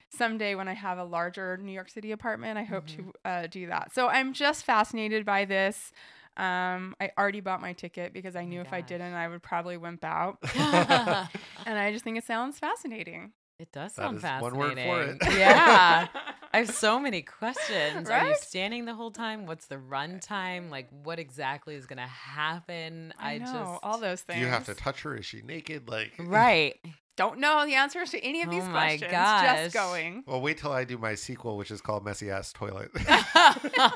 someday 0.10 0.56
when 0.56 0.68
I 0.68 0.74
have 0.74 0.98
a 0.98 1.04
larger 1.04 1.58
New 1.58 1.72
York 1.72 1.90
City 1.90 2.12
apartment, 2.14 2.58
I 2.58 2.64
hope 2.64 2.88
Mhm. 2.88 2.96
to 2.96 3.14
uh, 3.30 3.48
do 3.48 3.68
that. 3.68 3.94
So 3.94 4.08
I'm 4.08 4.34
just 4.34 4.66
fascinated 4.66 5.24
by 5.24 5.46
this. 5.46 5.92
Um, 6.38 6.96
I 7.00 7.12
already 7.18 7.40
bought 7.40 7.62
my 7.62 7.74
ticket 7.74 8.14
because 8.14 8.36
I 8.36 8.40
Oh 8.40 8.44
my 8.44 8.50
knew 8.50 8.62
if 8.62 8.74
I 8.74 8.82
didn't, 8.82 9.14
I 9.14 9.28
would 9.28 9.42
probably 9.42 9.78
wimp 9.78 10.04
out. 10.04 10.38
and 10.56 11.80
I 11.80 11.92
just 11.92 12.04
think 12.04 12.18
it 12.18 12.26
sounds 12.26 12.60
fascinating. 12.60 13.32
It 13.58 13.72
does 13.72 13.94
That 13.94 14.02
sound 14.04 14.16
is 14.18 14.22
fascinating. 14.22 14.60
one 14.60 14.76
word 14.76 15.22
for 15.22 15.28
it. 15.30 15.38
yeah. 15.40 16.08
I 16.54 16.58
have 16.58 16.70
so 16.70 17.00
many 17.00 17.22
questions. 17.22 18.10
Are 18.10 18.28
you 18.28 18.36
standing 18.42 18.84
the 18.86 18.94
whole 18.94 19.12
time? 19.12 19.46
What's 19.46 19.68
the 19.68 19.78
run 19.78 20.20
time? 20.20 20.70
Like, 20.70 20.90
what 21.04 21.20
exactly 21.20 21.76
is 21.76 21.86
going 21.86 21.98
to 21.98 22.04
happen? 22.04 23.14
I, 23.18 23.38
know 23.38 23.46
just 23.46 23.80
all 23.84 24.00
those 24.00 24.22
Do 24.24 24.34
things. 24.34 24.42
you 24.42 24.48
have 24.48 24.66
to 24.66 24.74
touch 24.74 25.04
her? 25.04 25.16
Is 25.16 25.26
she 25.26 25.42
naked? 25.42 25.88
Like 25.88 26.12
right. 26.20 26.76
Don't 27.16 27.40
know 27.40 27.66
the 27.66 27.76
answers 27.76 28.12
to 28.12 28.20
any 28.24 28.42
of 28.42 28.50
these 28.50 28.64
Oh 28.64 28.70
my 28.70 28.88
questions. 28.98 29.12
gosh. 29.12 29.64
Just 29.64 29.74
going. 29.76 30.24
Well, 30.28 30.42
wait 30.42 30.58
till 30.58 30.72
I 30.74 30.84
do 30.84 30.98
my 30.98 31.16
sequel, 31.16 31.56
which 31.56 31.72
is 31.72 31.80
called 31.80 32.04
Messy 32.04 32.30
Ass 32.30 32.52
Toilet, 32.52 32.92
yes. 32.96 33.26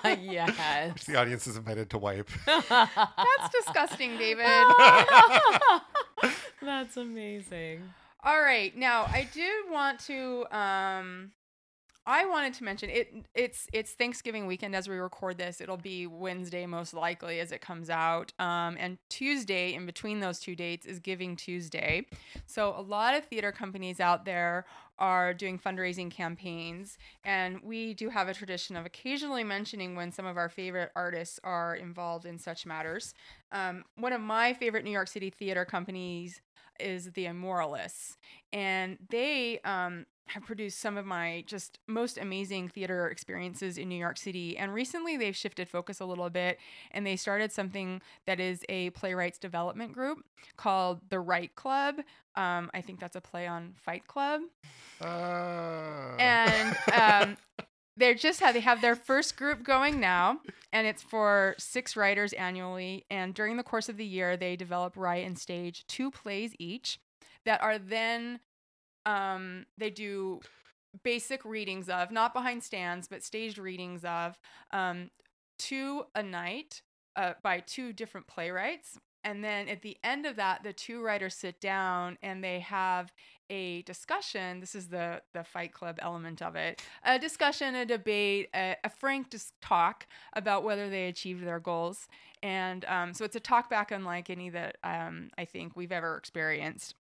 which 0.93 1.05
the 1.05 1.15
audience 1.17 1.45
is 1.45 1.57
invited 1.57 1.89
to 1.89 1.97
wipe. 1.97 2.29
That's 2.45 3.49
disgusting, 3.63 4.17
David. 4.17 4.45
That's 6.61 6.97
amazing. 6.97 7.83
All 8.23 8.41
right. 8.41 8.75
Now, 8.77 9.03
I 9.03 9.27
do 9.33 9.65
want 9.71 9.99
to 10.01 10.45
um 10.55 11.31
I 12.09 12.25
wanted 12.25 12.55
to 12.55 12.63
mention 12.63 12.89
it 12.89 13.13
it's 13.35 13.67
it's 13.71 13.91
Thanksgiving 13.91 14.47
weekend 14.47 14.75
as 14.75 14.89
we 14.89 14.97
record 14.97 15.37
this. 15.37 15.61
It'll 15.61 15.77
be 15.77 16.07
Wednesday 16.07 16.65
most 16.65 16.95
likely 16.95 17.39
as 17.39 17.51
it 17.51 17.61
comes 17.61 17.87
out. 17.87 18.33
Um 18.39 18.77
and 18.79 18.97
Tuesday 19.09 19.75
in 19.75 19.85
between 19.85 20.19
those 20.19 20.39
two 20.39 20.55
dates 20.55 20.87
is 20.87 20.97
Giving 20.97 21.35
Tuesday. 21.35 22.07
So 22.47 22.73
a 22.75 22.81
lot 22.81 23.13
of 23.13 23.25
theater 23.25 23.51
companies 23.51 23.99
out 23.99 24.25
there 24.25 24.65
are 24.97 25.35
doing 25.35 25.59
fundraising 25.59 26.09
campaigns 26.09 26.97
and 27.23 27.61
we 27.61 27.93
do 27.93 28.09
have 28.09 28.27
a 28.27 28.33
tradition 28.33 28.75
of 28.75 28.87
occasionally 28.87 29.43
mentioning 29.43 29.95
when 29.95 30.11
some 30.11 30.25
of 30.25 30.35
our 30.35 30.49
favorite 30.49 30.91
artists 30.95 31.39
are 31.43 31.75
involved 31.75 32.25
in 32.25 32.39
such 32.39 32.65
matters. 32.65 33.13
Um, 33.51 33.83
one 33.95 34.13
of 34.13 34.21
my 34.21 34.53
favorite 34.53 34.83
New 34.83 34.91
York 34.91 35.07
City 35.07 35.29
theater 35.29 35.63
companies 35.63 36.41
is 36.79 37.11
the 37.11 37.25
Amoralists, 37.25 38.17
and 38.53 38.97
they 39.09 39.59
um, 39.65 40.05
have 40.27 40.43
produced 40.45 40.79
some 40.79 40.97
of 40.97 41.05
my 41.05 41.43
just 41.47 41.79
most 41.87 42.17
amazing 42.17 42.69
theater 42.69 43.09
experiences 43.09 43.77
in 43.77 43.89
New 43.89 43.95
York 43.99 44.17
City. 44.17 44.57
And 44.57 44.73
recently, 44.73 45.17
they've 45.17 45.35
shifted 45.35 45.67
focus 45.67 45.99
a 45.99 46.05
little 46.05 46.29
bit, 46.29 46.57
and 46.91 47.05
they 47.05 47.15
started 47.15 47.51
something 47.51 48.01
that 48.25 48.39
is 48.39 48.63
a 48.69 48.91
playwrights 48.91 49.39
development 49.39 49.93
group 49.93 50.19
called 50.57 51.01
the 51.09 51.19
Write 51.19 51.55
Club. 51.55 51.95
Um, 52.35 52.69
I 52.73 52.81
think 52.81 52.99
that's 52.99 53.15
a 53.15 53.21
play 53.21 53.47
on 53.47 53.73
Fight 53.75 54.07
Club 54.07 54.41
Uh, 55.01 56.15
and 56.19 56.77
um, 56.93 57.37
they're 57.99 58.15
just 58.15 58.39
have 58.39 58.53
they 58.53 58.61
have 58.61 58.81
their 58.81 58.95
first 58.95 59.37
group 59.37 59.63
going 59.63 59.99
now, 59.99 60.39
and 60.71 60.87
it's 60.87 61.03
for 61.03 61.55
six 61.59 61.95
writers 61.95 62.33
annually. 62.33 63.05
And 63.09 63.33
during 63.33 63.57
the 63.57 63.63
course 63.63 63.89
of 63.89 63.97
the 63.97 64.05
year, 64.05 64.37
they 64.37 64.55
develop, 64.55 64.95
write, 64.95 65.25
and 65.25 65.37
stage 65.37 65.85
two 65.87 66.09
plays 66.09 66.53
each 66.57 66.99
that 67.45 67.61
are 67.61 67.77
then 67.77 68.39
um, 69.05 69.65
they 69.77 69.89
do 69.89 70.39
basic 71.03 71.45
readings 71.45 71.89
of, 71.89 72.11
not 72.11 72.33
behind 72.33 72.63
stands, 72.63 73.07
but 73.07 73.23
staged 73.23 73.57
readings 73.57 74.03
of 74.03 74.37
um, 74.71 75.09
two 75.57 76.03
a 76.15 76.23
night 76.23 76.81
uh, 77.15 77.33
by 77.43 77.59
two 77.59 77.93
different 77.93 78.27
playwrights. 78.27 78.97
And 79.23 79.43
then 79.43 79.67
at 79.67 79.81
the 79.81 79.97
end 80.03 80.25
of 80.25 80.37
that, 80.37 80.63
the 80.63 80.73
two 80.73 81.01
writers 81.01 81.35
sit 81.35 81.59
down 81.59 82.17
and 82.21 82.43
they 82.43 82.61
have 82.61 83.11
a 83.49 83.81
discussion. 83.83 84.59
This 84.59 84.75
is 84.75 84.87
the 84.87 85.21
the 85.33 85.43
Fight 85.43 85.73
Club 85.73 85.97
element 86.01 86.41
of 86.41 86.55
it. 86.55 86.81
A 87.03 87.19
discussion, 87.19 87.75
a 87.75 87.85
debate, 87.85 88.49
a, 88.55 88.75
a 88.83 88.89
frank 88.89 89.29
dis- 89.29 89.53
talk 89.61 90.07
about 90.33 90.63
whether 90.63 90.89
they 90.89 91.07
achieved 91.07 91.45
their 91.45 91.59
goals. 91.59 92.07
And 92.41 92.85
um, 92.85 93.13
so 93.13 93.25
it's 93.25 93.35
a 93.35 93.39
talk 93.39 93.69
back 93.69 93.91
unlike 93.91 94.29
any 94.29 94.49
that 94.49 94.77
um, 94.83 95.29
I 95.37 95.45
think 95.45 95.75
we've 95.75 95.91
ever 95.91 96.15
experienced. 96.15 96.95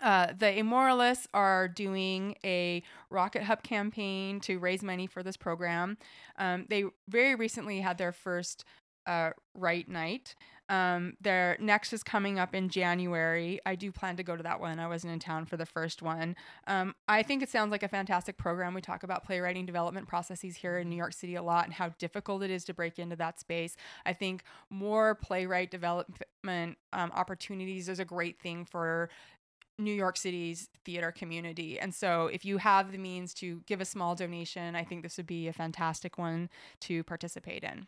Uh, 0.00 0.28
the 0.38 0.46
Amoralists 0.46 1.26
are 1.34 1.66
doing 1.66 2.36
a 2.44 2.82
Rocket 3.10 3.42
Hub 3.42 3.64
campaign 3.64 4.38
to 4.40 4.58
raise 4.58 4.82
money 4.82 5.08
for 5.08 5.24
this 5.24 5.36
program. 5.36 5.98
Um, 6.36 6.66
they 6.68 6.84
very 7.08 7.34
recently 7.34 7.80
had 7.80 7.98
their 7.98 8.12
first 8.12 8.64
uh, 9.06 9.30
right 9.54 9.88
night. 9.88 10.36
Um, 10.68 11.14
their 11.20 11.56
next 11.60 11.92
is 11.92 12.02
coming 12.02 12.38
up 12.38 12.54
in 12.54 12.68
January. 12.68 13.60
I 13.64 13.74
do 13.74 13.90
plan 13.90 14.16
to 14.16 14.22
go 14.22 14.36
to 14.36 14.42
that 14.42 14.60
one. 14.60 14.78
I 14.78 14.86
wasn't 14.86 15.12
in 15.12 15.18
town 15.18 15.46
for 15.46 15.56
the 15.56 15.66
first 15.66 16.02
one. 16.02 16.36
Um, 16.66 16.94
I 17.08 17.22
think 17.22 17.42
it 17.42 17.48
sounds 17.48 17.70
like 17.70 17.82
a 17.82 17.88
fantastic 17.88 18.36
program. 18.36 18.74
We 18.74 18.80
talk 18.80 19.02
about 19.02 19.24
playwriting 19.24 19.66
development 19.66 20.08
processes 20.08 20.56
here 20.56 20.78
in 20.78 20.88
New 20.88 20.96
York 20.96 21.12
City 21.12 21.34
a 21.36 21.42
lot 21.42 21.64
and 21.64 21.74
how 21.74 21.90
difficult 21.98 22.42
it 22.42 22.50
is 22.50 22.64
to 22.64 22.74
break 22.74 22.98
into 22.98 23.16
that 23.16 23.40
space. 23.40 23.76
I 24.04 24.12
think 24.12 24.42
more 24.70 25.14
playwright 25.14 25.70
development 25.70 26.78
um, 26.92 27.12
opportunities 27.14 27.88
is 27.88 27.98
a 27.98 28.04
great 28.04 28.40
thing 28.40 28.64
for 28.64 29.08
New 29.78 29.92
York 29.92 30.16
City's 30.16 30.68
theater 30.84 31.12
community. 31.12 31.78
And 31.78 31.94
so 31.94 32.26
if 32.26 32.44
you 32.44 32.58
have 32.58 32.90
the 32.90 32.98
means 32.98 33.32
to 33.34 33.62
give 33.66 33.80
a 33.80 33.84
small 33.84 34.14
donation, 34.14 34.74
I 34.74 34.82
think 34.82 35.02
this 35.02 35.16
would 35.16 35.26
be 35.26 35.46
a 35.46 35.52
fantastic 35.52 36.18
one 36.18 36.50
to 36.80 37.04
participate 37.04 37.62
in. 37.62 37.86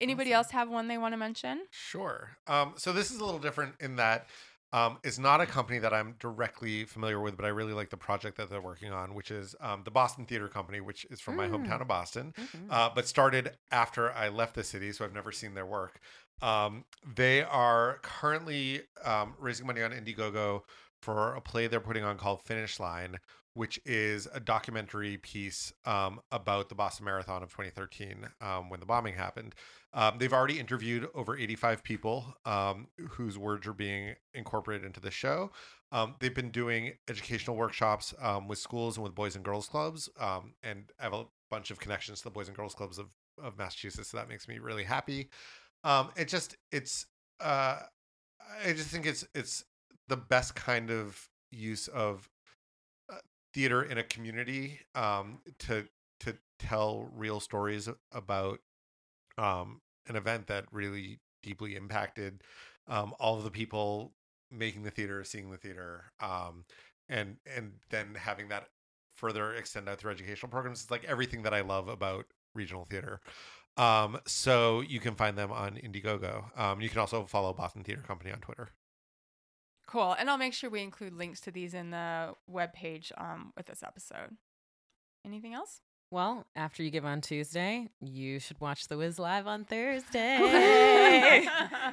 Anybody 0.00 0.30
Awesome. 0.32 0.36
else 0.44 0.50
have 0.52 0.68
one 0.70 0.88
they 0.88 0.98
want 0.98 1.12
to 1.12 1.18
mention? 1.18 1.60
Sure. 1.70 2.36
Um, 2.46 2.74
so 2.76 2.92
this 2.92 3.10
is 3.10 3.18
a 3.20 3.24
little 3.24 3.40
different 3.40 3.74
in 3.80 3.96
that 3.96 4.26
um, 4.72 4.98
it's 5.02 5.18
not 5.18 5.40
a 5.40 5.46
company 5.46 5.80
that 5.80 5.92
I'm 5.92 6.14
directly 6.20 6.84
familiar 6.84 7.18
with, 7.20 7.36
but 7.36 7.44
I 7.44 7.48
really 7.48 7.72
like 7.72 7.90
the 7.90 7.96
project 7.96 8.36
that 8.36 8.50
they're 8.50 8.60
working 8.60 8.92
on, 8.92 9.14
which 9.14 9.32
is 9.32 9.56
um, 9.60 9.82
the 9.84 9.90
Boston 9.90 10.26
Theater 10.26 10.46
Company, 10.46 10.80
which 10.80 11.04
is 11.10 11.20
from 11.20 11.34
my 11.36 11.48
Mm. 11.48 11.66
hometown 11.66 11.80
of 11.80 11.88
Boston, 11.88 12.32
Mhm. 12.38 12.70
uh, 12.70 12.88
but 12.94 13.08
started 13.08 13.58
after 13.72 14.12
I 14.12 14.28
left 14.28 14.54
the 14.54 14.62
city, 14.62 14.92
so 14.92 15.04
I've 15.04 15.12
never 15.12 15.32
seen 15.32 15.54
their 15.54 15.66
work. 15.66 15.98
Um, 16.40 16.84
they 17.04 17.42
are 17.42 17.98
currently 18.02 18.82
um, 19.04 19.34
raising 19.38 19.66
money 19.66 19.82
on 19.82 19.90
Indiegogo 19.90 20.62
for 21.02 21.34
a 21.34 21.40
play 21.40 21.66
they're 21.66 21.80
putting 21.80 22.04
on 22.04 22.16
called 22.18 22.42
Finish 22.42 22.78
Line, 22.78 23.18
which 23.54 23.80
is 23.84 24.28
a 24.32 24.40
documentary 24.40 25.16
piece 25.16 25.72
um, 25.84 26.20
about 26.30 26.68
the 26.68 26.74
Boston 26.74 27.04
Marathon 27.04 27.42
of 27.42 27.50
2013 27.50 28.28
um, 28.40 28.68
when 28.68 28.80
the 28.80 28.86
bombing 28.86 29.14
happened. 29.14 29.54
Um, 29.92 30.18
they've 30.18 30.32
already 30.32 30.60
interviewed 30.60 31.08
over 31.14 31.36
85 31.36 31.82
people 31.82 32.36
um, 32.44 32.86
whose 33.10 33.36
words 33.36 33.66
are 33.66 33.72
being 33.72 34.14
incorporated 34.34 34.86
into 34.86 35.00
the 35.00 35.10
show. 35.10 35.50
Um, 35.90 36.14
they've 36.20 36.34
been 36.34 36.50
doing 36.50 36.92
educational 37.08 37.56
workshops 37.56 38.14
um, 38.20 38.46
with 38.46 38.58
schools 38.58 38.96
and 38.96 39.04
with 39.04 39.14
boys 39.14 39.34
and 39.34 39.44
girls 39.44 39.66
clubs. 39.68 40.08
And 40.62 40.84
I 41.00 41.02
have 41.02 41.14
a 41.14 41.24
bunch 41.50 41.72
of 41.72 41.80
connections 41.80 42.18
to 42.18 42.24
the 42.24 42.30
boys 42.30 42.46
and 42.46 42.56
girls 42.56 42.74
clubs 42.74 42.98
of, 42.98 43.08
of 43.42 43.58
Massachusetts. 43.58 44.10
So 44.10 44.16
that 44.18 44.28
makes 44.28 44.46
me 44.46 44.58
really 44.58 44.84
happy. 44.84 45.28
It 46.16 46.28
just, 46.28 46.56
it's, 46.70 47.06
uh, 47.40 47.78
I 48.64 48.72
just 48.72 48.88
think 48.88 49.06
it's, 49.06 49.26
it's 49.34 49.64
the 50.10 50.16
best 50.16 50.54
kind 50.54 50.90
of 50.90 51.28
use 51.50 51.88
of 51.88 52.28
uh, 53.10 53.16
theater 53.54 53.82
in 53.82 53.96
a 53.96 54.02
community 54.02 54.80
um, 54.94 55.38
to, 55.60 55.86
to 56.20 56.34
tell 56.58 57.08
real 57.16 57.40
stories 57.40 57.88
about 58.12 58.58
um, 59.38 59.80
an 60.08 60.16
event 60.16 60.48
that 60.48 60.66
really 60.72 61.20
deeply 61.42 61.76
impacted 61.76 62.42
um, 62.88 63.14
all 63.18 63.38
of 63.38 63.44
the 63.44 63.50
people 63.50 64.12
making 64.50 64.82
the 64.82 64.90
theater, 64.90 65.22
seeing 65.24 65.50
the 65.50 65.56
theater, 65.56 66.12
um, 66.20 66.64
and 67.08 67.36
and 67.56 67.72
then 67.90 68.14
having 68.16 68.48
that 68.48 68.66
further 69.14 69.54
extend 69.54 69.88
out 69.88 69.98
through 69.98 70.10
educational 70.10 70.50
programs. 70.50 70.82
It's 70.82 70.90
like 70.90 71.04
everything 71.04 71.42
that 71.42 71.54
I 71.54 71.60
love 71.60 71.88
about 71.88 72.26
regional 72.54 72.84
theater. 72.84 73.20
Um, 73.76 74.18
so 74.26 74.80
you 74.80 74.98
can 74.98 75.14
find 75.14 75.38
them 75.38 75.52
on 75.52 75.76
Indiegogo. 75.76 76.58
Um, 76.58 76.80
you 76.80 76.88
can 76.88 76.98
also 76.98 77.24
follow 77.24 77.52
Boston 77.52 77.84
Theater 77.84 78.02
Company 78.02 78.32
on 78.32 78.40
Twitter. 78.40 78.70
Cool. 79.90 80.14
And 80.18 80.30
I'll 80.30 80.38
make 80.38 80.54
sure 80.54 80.70
we 80.70 80.82
include 80.82 81.14
links 81.14 81.40
to 81.42 81.50
these 81.50 81.74
in 81.74 81.90
the 81.90 82.34
webpage 82.48 83.10
um, 83.18 83.52
with 83.56 83.66
this 83.66 83.82
episode. 83.82 84.36
Anything 85.26 85.52
else? 85.52 85.80
Well, 86.12 86.46
after 86.56 86.82
you 86.82 86.90
give 86.90 87.04
on 87.04 87.20
Tuesday, 87.20 87.88
you 88.00 88.40
should 88.40 88.60
watch 88.60 88.88
The 88.88 88.96
Wiz 88.96 89.18
live 89.18 89.46
on 89.46 89.64
Thursday, 89.70 90.38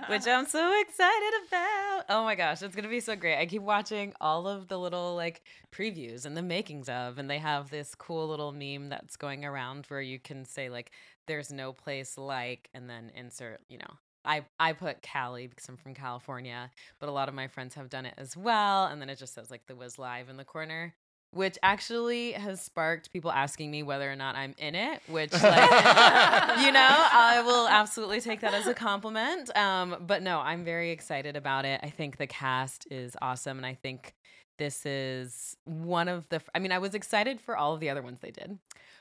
which 0.08 0.28
I'm 0.28 0.48
so 0.48 0.82
excited 0.82 1.34
about. 1.48 2.06
Oh 2.10 2.24
my 2.24 2.34
gosh, 2.34 2.64
it's 2.64 2.76
gonna 2.76 2.88
be 2.88 3.00
so 3.00 3.16
great. 3.16 3.38
I 3.38 3.46
keep 3.46 3.62
watching 3.62 4.14
all 4.20 4.48
of 4.48 4.70
the 4.70 4.80
little 4.80 5.16
like 5.16 5.44
previews 5.72 6.26
and 6.26 6.36
the 6.36 6.42
makings 6.42 6.90
of, 6.90 7.20
and 7.20 7.30
they 7.30 7.38
have 7.38 7.70
this 7.70 7.94
cool 7.94 8.28
little 8.28 8.52
meme 8.52 8.90
that's 8.90 9.18
going 9.18 9.46
around 9.46 9.86
where 9.88 10.02
you 10.02 10.18
can 10.18 10.46
say 10.46 10.70
like, 10.70 10.92
"There's 11.28 11.52
no 11.52 11.72
place 11.72 12.18
like," 12.18 12.70
and 12.74 12.90
then 12.90 13.12
insert, 13.14 13.62
you 13.70 13.78
know. 13.78 13.98
I, 14.28 14.46
I 14.60 14.74
put 14.74 15.02
Cali 15.02 15.48
because 15.48 15.68
I'm 15.68 15.78
from 15.78 15.94
California, 15.94 16.70
but 17.00 17.10
a 17.10 17.12
lot 17.12 17.30
of 17.30 17.36
my 17.36 17.48
friends 17.48 17.76
have 17.76 17.90
done 17.90 18.06
it 18.06 18.14
as 18.18 18.36
well. 18.36 18.86
And 18.86 19.02
then 19.02 19.10
it 19.10 19.18
just 19.18 19.34
says 19.34 19.50
like 19.50 19.66
the 19.68 19.76
Wiz 19.76 19.98
Live 19.98 20.30
in 20.30 20.38
the 20.38 20.46
corner 20.46 20.94
which 21.32 21.58
actually 21.62 22.32
has 22.32 22.62
sparked 22.62 23.12
people 23.12 23.32
asking 23.32 23.70
me 23.70 23.84
whether 23.84 24.10
or 24.10 24.16
not 24.16 24.36
I'm 24.36 24.56
in 24.58 24.76
it, 24.76 25.02
which, 25.08 25.34
like, 25.34 25.44
you 26.62 26.72
know, 26.72 27.08
I 27.12 27.44
will 27.46 27.68
absolutely 27.68 28.22
take 28.22 28.42
that 28.42 28.54
as 28.54 28.66
a 28.66 28.74
compliment. 28.74 29.56
Um, 29.56 29.98
but 30.08 30.24
no, 30.24 30.40
I'm 30.40 30.64
very 30.64 30.92
excited 30.92 31.36
about 31.36 31.66
it. 31.66 31.80
I 31.84 31.90
think 31.90 32.18
the 32.18 32.28
cast 32.28 32.88
is 32.90 33.16
awesome. 33.22 33.58
And 33.58 33.66
I 33.66 33.74
think 33.74 34.16
this 34.58 34.86
is 34.86 35.58
one 35.66 36.08
of 36.08 36.28
the, 36.30 36.42
I 36.56 36.60
mean, 36.60 36.72
I 36.72 36.80
was 36.80 36.96
excited 36.96 37.42
for 37.42 37.58
all 37.58 37.74
of 37.74 37.82
the 37.82 37.90
other 37.90 38.02
ones 38.02 38.20
they 38.22 38.32
did. 38.32 38.58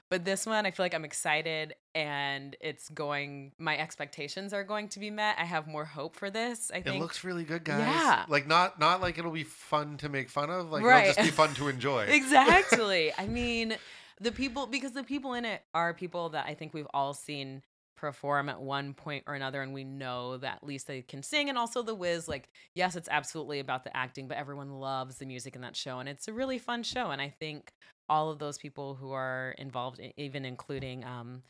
But 0.09 0.25
this 0.25 0.47
one, 0.47 0.67
I 0.67 0.71
feel 0.71 0.85
like 0.85 0.95
I'm 0.95 1.05
excited 1.05 1.75
and 1.95 2.55
it's 2.61 2.89
going, 2.91 3.53
my 3.59 3.77
expectations 3.77 4.53
are 4.53 4.63
going 4.63 4.89
to 4.91 5.01
be 5.01 5.11
met. 5.11 5.35
I 5.39 5.45
have 5.45 5.67
more 5.67 5.85
hope 5.85 6.15
for 6.15 6.31
this. 6.31 6.71
I 6.71 6.81
think. 6.81 6.97
It 6.97 7.01
looks 7.01 7.25
really 7.25 7.43
good, 7.43 7.65
guys. 7.65 7.81
Yeah. 7.81 8.25
Like 8.29 8.47
not 8.47 8.79
not 8.79 9.01
like 9.01 9.19
it'll 9.19 9.33
be 9.33 9.43
fun 9.43 9.97
to 9.99 10.09
make 10.09 10.31
fun 10.31 10.49
of. 10.51 10.71
Like 10.71 10.85
Right. 10.85 11.09
it'll 11.09 11.15
just 11.15 11.27
be 11.27 11.31
fun 11.33 11.55
to 11.57 11.69
enjoy. 11.69 12.05
exactly. 12.05 13.13
I 13.19 13.27
mean, 13.41 13.77
the 14.21 14.31
people 14.33 14.67
because 14.67 14.93
the 14.93 15.03
people 15.05 15.35
in 15.35 15.45
it 15.45 15.63
are 15.75 15.93
people 15.93 16.29
that 16.31 16.47
I 16.47 16.55
think 16.55 16.73
we've 16.73 16.87
all 16.95 17.13
seen 17.13 17.63
perform 17.97 18.49
at 18.51 18.61
one 18.61 18.93
point 18.95 19.25
or 19.27 19.35
another, 19.35 19.63
and 19.63 19.73
we 19.73 19.83
know 19.83 20.37
that 20.37 20.63
Lisa 20.63 21.01
can 21.03 21.23
sing, 21.23 21.49
and 21.49 21.57
also 21.59 21.83
the 21.83 21.95
Wiz. 21.95 22.29
Like, 22.29 22.49
yes, 22.75 22.95
it's 22.95 23.09
absolutely 23.11 23.59
about 23.59 23.85
the 23.85 23.97
acting, 23.97 24.29
but 24.29 24.37
everyone 24.37 24.71
loves 24.71 25.17
the 25.19 25.27
music 25.27 25.57
in 25.57 25.63
that 25.63 25.75
show, 25.75 25.99
and 25.99 26.09
it's 26.09 26.29
a 26.29 26.33
really 26.33 26.59
fun 26.59 26.83
show. 26.83 27.11
And 27.11 27.21
I 27.23 27.31
think 27.31 27.73
all 28.09 28.31
of 28.31 28.39
those 28.39 28.59
people 28.59 28.95
who 28.95 29.13
are 29.13 29.55
involved, 29.59 30.01
even 30.17 30.45
including 30.45 31.05
um, 31.05 31.43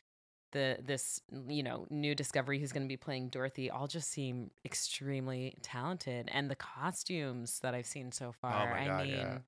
the 0.53 0.79
this 0.85 1.21
you 1.49 1.62
know 1.62 1.87
new 1.90 2.14
discovery 2.14 2.59
who's 2.59 2.73
going 2.73 2.85
to 2.85 2.88
be 2.88 2.97
playing 2.97 3.29
Dorothy, 3.29 3.71
all 3.71 3.87
just 3.87 4.11
seem 4.11 4.51
extremely 4.64 5.57
talented, 5.62 6.29
and 6.33 6.51
the 6.51 6.55
costumes 6.57 7.59
that 7.61 7.75
I've 7.75 7.87
seen 7.87 8.12
so 8.12 8.33
far. 8.33 8.69
Oh 8.69 8.71
my 8.71 8.83
I 8.83 8.87
God, 8.87 9.03
mean. 9.07 9.16
yeah. 9.16 9.38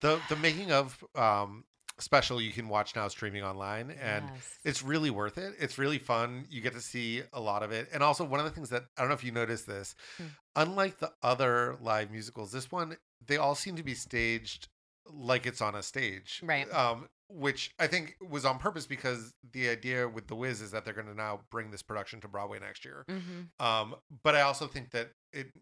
the 0.00 0.20
the 0.28 0.36
making 0.36 0.72
of 0.72 1.02
um 1.14 1.64
special 2.00 2.40
you 2.40 2.52
can 2.52 2.68
watch 2.68 2.94
now 2.94 3.08
streaming 3.08 3.42
online 3.42 3.90
and 4.00 4.24
Yes. 4.32 4.58
it's 4.64 4.82
really 4.84 5.10
worth 5.10 5.36
it. 5.36 5.52
It's 5.58 5.78
really 5.78 5.98
fun. 5.98 6.46
You 6.48 6.60
get 6.60 6.74
to 6.74 6.80
see 6.80 7.22
a 7.32 7.40
lot 7.40 7.64
of 7.64 7.72
it. 7.72 7.88
And 7.92 8.04
also 8.04 8.22
one 8.24 8.38
of 8.38 8.46
the 8.46 8.52
things 8.52 8.70
that 8.70 8.84
I 8.96 9.00
don't 9.00 9.08
know 9.08 9.16
if 9.16 9.24
you 9.24 9.32
noticed 9.32 9.66
this, 9.66 9.96
Hmm. 10.16 10.26
unlike 10.54 10.98
the 11.00 11.10
other 11.24 11.76
live 11.80 12.12
musicals, 12.12 12.52
this 12.52 12.70
one 12.70 12.96
they 13.26 13.36
all 13.36 13.56
seem 13.56 13.74
to 13.74 13.82
be 13.82 13.94
staged 13.94 14.68
like 15.12 15.46
it's 15.46 15.60
on 15.60 15.74
a 15.74 15.82
stage. 15.82 16.40
Right. 16.44 16.70
Um 16.72 17.08
which 17.30 17.72
I 17.78 17.86
think 17.86 18.16
was 18.26 18.44
on 18.44 18.58
purpose 18.58 18.86
because 18.86 19.34
the 19.52 19.68
idea 19.68 20.08
with 20.08 20.28
The 20.28 20.34
Wiz 20.34 20.62
is 20.62 20.70
that 20.70 20.84
they're 20.84 20.94
going 20.94 21.08
to 21.08 21.14
now 21.14 21.40
bring 21.50 21.70
this 21.70 21.82
production 21.82 22.20
to 22.22 22.28
Broadway 22.28 22.58
next 22.58 22.84
year. 22.84 23.04
Mm-hmm. 23.08 23.64
Um, 23.64 23.96
but 24.22 24.34
I 24.34 24.40
also 24.42 24.66
think 24.66 24.92
that 24.92 25.10
it 25.32 25.52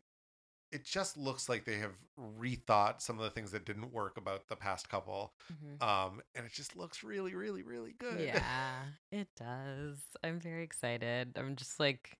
it 0.72 0.84
just 0.84 1.16
looks 1.16 1.48
like 1.48 1.64
they 1.64 1.78
have 1.78 1.94
rethought 2.38 3.00
some 3.00 3.18
of 3.18 3.24
the 3.24 3.30
things 3.30 3.52
that 3.52 3.64
didn't 3.64 3.92
work 3.92 4.16
about 4.16 4.48
the 4.48 4.56
past 4.56 4.88
couple. 4.88 5.32
Mm-hmm. 5.52 5.88
Um, 5.88 6.20
and 6.34 6.44
it 6.44 6.52
just 6.52 6.76
looks 6.76 7.02
really, 7.02 7.34
really, 7.34 7.62
really 7.62 7.94
good. 7.98 8.20
Yeah, 8.20 8.82
it 9.12 9.28
does. 9.36 9.98
I'm 10.24 10.40
very 10.40 10.64
excited. 10.64 11.36
I'm 11.36 11.56
just 11.56 11.78
like, 11.78 12.18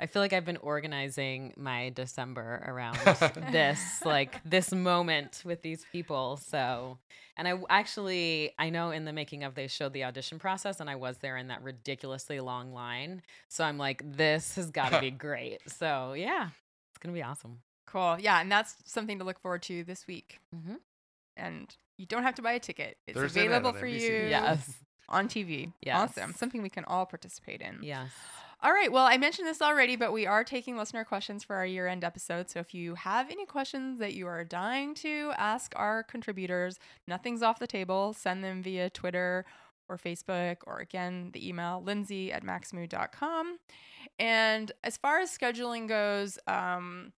I 0.00 0.06
feel 0.06 0.22
like 0.22 0.32
I've 0.32 0.44
been 0.44 0.58
organizing 0.58 1.54
my 1.56 1.90
December 1.90 2.62
around 2.66 2.98
this, 3.52 3.80
like 4.04 4.40
this 4.44 4.72
moment 4.72 5.42
with 5.44 5.62
these 5.62 5.84
people. 5.90 6.36
So, 6.36 6.98
and 7.36 7.48
I 7.48 7.54
actually, 7.68 8.52
I 8.58 8.70
know 8.70 8.90
in 8.90 9.04
the 9.04 9.12
making 9.12 9.42
of, 9.42 9.54
they 9.54 9.66
showed 9.66 9.92
the 9.92 10.04
audition 10.04 10.38
process, 10.38 10.78
and 10.80 10.88
I 10.88 10.94
was 10.94 11.18
there 11.18 11.36
in 11.36 11.48
that 11.48 11.62
ridiculously 11.62 12.38
long 12.38 12.72
line. 12.72 13.22
So 13.48 13.64
I'm 13.64 13.78
like, 13.78 14.02
this 14.04 14.54
has 14.54 14.70
got 14.70 14.92
to 14.92 15.00
be 15.00 15.10
great. 15.10 15.60
So 15.68 16.12
yeah, 16.12 16.48
it's 16.92 16.98
gonna 17.00 17.14
be 17.14 17.22
awesome. 17.22 17.58
Cool. 17.86 18.18
Yeah, 18.20 18.40
and 18.40 18.52
that's 18.52 18.76
something 18.84 19.18
to 19.18 19.24
look 19.24 19.40
forward 19.40 19.62
to 19.62 19.82
this 19.82 20.06
week. 20.06 20.38
Mm-hmm. 20.54 20.74
And 21.36 21.74
you 21.96 22.06
don't 22.06 22.22
have 22.22 22.34
to 22.36 22.42
buy 22.42 22.52
a 22.52 22.60
ticket. 22.60 22.98
It's 23.06 23.18
Thursday 23.18 23.46
available 23.46 23.72
for 23.72 23.86
NBC. 23.86 24.00
you 24.00 24.28
Yes. 24.28 24.72
On 25.08 25.28
TV. 25.28 25.72
Yes. 25.82 25.96
Awesome. 25.96 26.34
Something 26.34 26.62
we 26.62 26.68
can 26.68 26.84
all 26.84 27.06
participate 27.06 27.62
in. 27.62 27.78
Yes. 27.82 28.10
All 28.60 28.72
right. 28.72 28.90
Well, 28.90 29.06
I 29.06 29.18
mentioned 29.18 29.46
this 29.46 29.62
already, 29.62 29.94
but 29.94 30.12
we 30.12 30.26
are 30.26 30.42
taking 30.42 30.76
listener 30.76 31.04
questions 31.04 31.44
for 31.44 31.54
our 31.54 31.64
year 31.64 31.86
end 31.86 32.02
episode. 32.02 32.50
So 32.50 32.58
if 32.58 32.74
you 32.74 32.96
have 32.96 33.30
any 33.30 33.46
questions 33.46 34.00
that 34.00 34.14
you 34.14 34.26
are 34.26 34.42
dying 34.42 34.94
to 34.96 35.32
ask 35.36 35.72
our 35.76 36.02
contributors, 36.02 36.80
nothing's 37.06 37.40
off 37.40 37.60
the 37.60 37.68
table. 37.68 38.12
Send 38.12 38.42
them 38.42 38.62
via 38.62 38.90
Twitter 38.90 39.44
or 39.88 39.96
Facebook 39.96 40.56
or 40.66 40.80
again, 40.80 41.30
the 41.32 41.48
email 41.48 41.82
lindsay 41.84 42.32
at 42.32 42.44
maxamoo.com. 42.44 43.58
And 44.18 44.72
as 44.82 44.96
far 44.96 45.20
as 45.20 45.36
scheduling 45.36 45.86
goes, 45.86 46.38
um, 46.48 47.12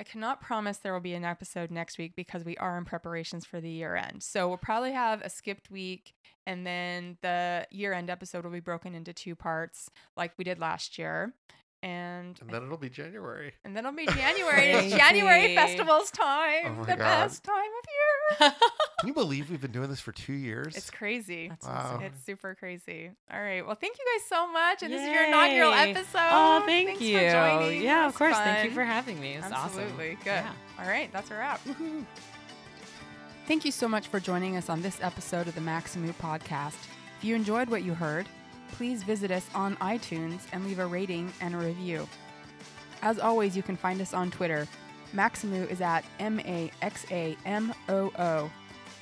I 0.00 0.04
cannot 0.04 0.40
promise 0.40 0.78
there 0.78 0.92
will 0.92 1.00
be 1.00 1.14
an 1.14 1.24
episode 1.24 1.72
next 1.72 1.98
week 1.98 2.12
because 2.14 2.44
we 2.44 2.56
are 2.58 2.78
in 2.78 2.84
preparations 2.84 3.44
for 3.44 3.60
the 3.60 3.68
year 3.68 3.96
end. 3.96 4.22
So 4.22 4.46
we'll 4.46 4.56
probably 4.56 4.92
have 4.92 5.22
a 5.22 5.30
skipped 5.30 5.70
week 5.70 6.14
and 6.46 6.64
then 6.64 7.18
the 7.20 7.66
year 7.70 7.92
end 7.92 8.08
episode 8.08 8.44
will 8.44 8.52
be 8.52 8.60
broken 8.60 8.94
into 8.94 9.12
two 9.12 9.34
parts 9.34 9.90
like 10.16 10.32
we 10.38 10.44
did 10.44 10.60
last 10.60 10.98
year. 10.98 11.34
And 11.80 12.36
And 12.40 12.50
then 12.50 12.64
it'll 12.64 12.76
be 12.76 12.90
January. 12.90 13.52
and 13.64 13.76
then 13.76 13.86
it'll 13.86 13.96
be 13.96 14.06
January. 14.06 14.72
It's 14.72 14.94
January 14.96 15.54
festivals 15.54 16.10
oh 16.18 16.22
time. 16.24 16.64
Oh 16.66 16.80
my 16.80 16.84
the 16.86 16.96
God. 16.96 16.98
best 16.98 17.44
time 17.44 17.54
of 17.54 18.40
year. 18.42 18.52
Can 18.98 19.06
you 19.08 19.14
believe 19.14 19.48
we've 19.48 19.60
been 19.60 19.70
doing 19.70 19.88
this 19.88 20.00
for 20.00 20.10
two 20.10 20.32
years? 20.32 20.76
It's 20.76 20.90
crazy. 20.90 21.48
That's 21.48 21.64
Wow. 21.66 21.92
insane. 21.94 22.06
It's 22.06 22.24
super 22.26 22.56
crazy. 22.56 23.12
All 23.32 23.40
right. 23.40 23.64
Well, 23.64 23.76
thank 23.76 23.96
you 23.96 24.04
guys 24.18 24.28
so 24.28 24.50
much. 24.50 24.82
And 24.82 24.92
this 24.92 25.02
is 25.02 25.08
your 25.08 25.24
inaugural 25.28 25.70
oh, 25.70 25.74
episode. 25.74 26.18
Oh, 26.18 26.62
thank 26.66 26.88
Thanks 26.88 27.02
you. 27.02 27.18
For 27.18 27.30
joining. 27.30 27.82
Yeah, 27.82 28.06
of 28.06 28.12
was 28.12 28.16
course. 28.18 28.36
Thank 28.36 28.64
you 28.68 28.74
for 28.74 28.84
having 28.84 29.20
me. 29.20 29.34
It's 29.34 29.46
Absolutely. 29.46 30.12
awesome. 30.12 30.24
Good. 30.24 30.26
Yeah. 30.26 30.52
All 30.80 30.88
right. 30.88 31.12
That's 31.12 31.30
a 31.30 31.34
wrap. 31.34 31.60
Thank 33.46 33.64
you 33.64 33.70
so 33.72 33.88
much 33.88 34.08
for 34.08 34.20
joining 34.20 34.56
us 34.56 34.68
on 34.68 34.82
this 34.82 34.98
episode 35.00 35.46
of 35.48 35.54
the 35.54 35.60
Maxamoo 35.60 36.12
podcast. 36.14 36.76
If 37.18 37.24
you 37.24 37.34
enjoyed 37.34 37.68
what 37.70 37.82
you 37.82 37.94
heard, 37.94 38.28
please 38.72 39.02
visit 39.02 39.30
us 39.30 39.46
on 39.54 39.76
iTunes 39.76 40.40
and 40.52 40.64
leave 40.64 40.78
a 40.78 40.86
rating 40.86 41.32
and 41.40 41.54
a 41.54 41.58
review. 41.58 42.08
As 43.02 43.18
always, 43.18 43.56
you 43.56 43.62
can 43.62 43.76
find 43.76 44.00
us 44.00 44.14
on 44.14 44.30
Twitter. 44.30 44.66
Maxamoo 45.14 45.70
is 45.70 45.80
at 45.80 46.04
M 46.18 46.40
A 46.40 46.70
X 46.82 47.06
A 47.10 47.36
M 47.44 47.72
O 47.88 48.12
O. 48.18 48.50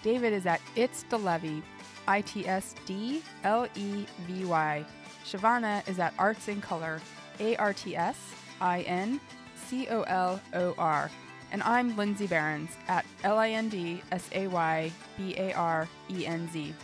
David 0.03 0.33
is 0.33 0.47
at 0.47 0.61
It's 0.77 1.05
Levy, 1.11 1.63
I 2.07 2.21
T 2.21 2.47
S 2.47 2.75
D 2.85 3.23
L 3.43 3.67
E 3.75 4.07
V 4.27 4.45
Y. 4.45 4.85
Shavana 5.25 5.87
is 5.89 5.99
at 5.99 6.15
Arts 6.19 6.49
in 6.49 6.61
Color, 6.61 7.01
A 7.41 7.57
R 7.57 7.73
T 7.73 7.97
S 7.97 8.17
I 8.61 8.83
N 8.83 9.21
C 9.67 9.89
O 9.89 10.03
L 10.03 10.41
O 10.55 10.75
R. 10.79 11.11
And 11.53 11.63
I'm 11.63 11.97
Lindsay 11.97 12.27
Barnes 12.27 12.71
at 12.89 13.05
L 13.25 13.39
I 13.39 13.51
N 13.51 13.69
D 13.69 14.03
S 14.13 14.29
A 14.33 14.47
Y 14.47 14.93
B 15.17 15.35
A 15.37 15.53
R 15.55 15.89
E 16.11 16.27
N 16.27 16.49
Z. 16.53 16.75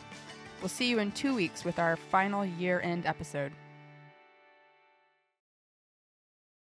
We'll 0.62 0.68
see 0.68 0.88
you 0.88 1.00
in 1.00 1.10
two 1.10 1.34
weeks 1.34 1.64
with 1.64 1.80
our 1.80 1.96
final 1.96 2.46
year 2.46 2.80
end 2.80 3.04
episode. 3.04 3.50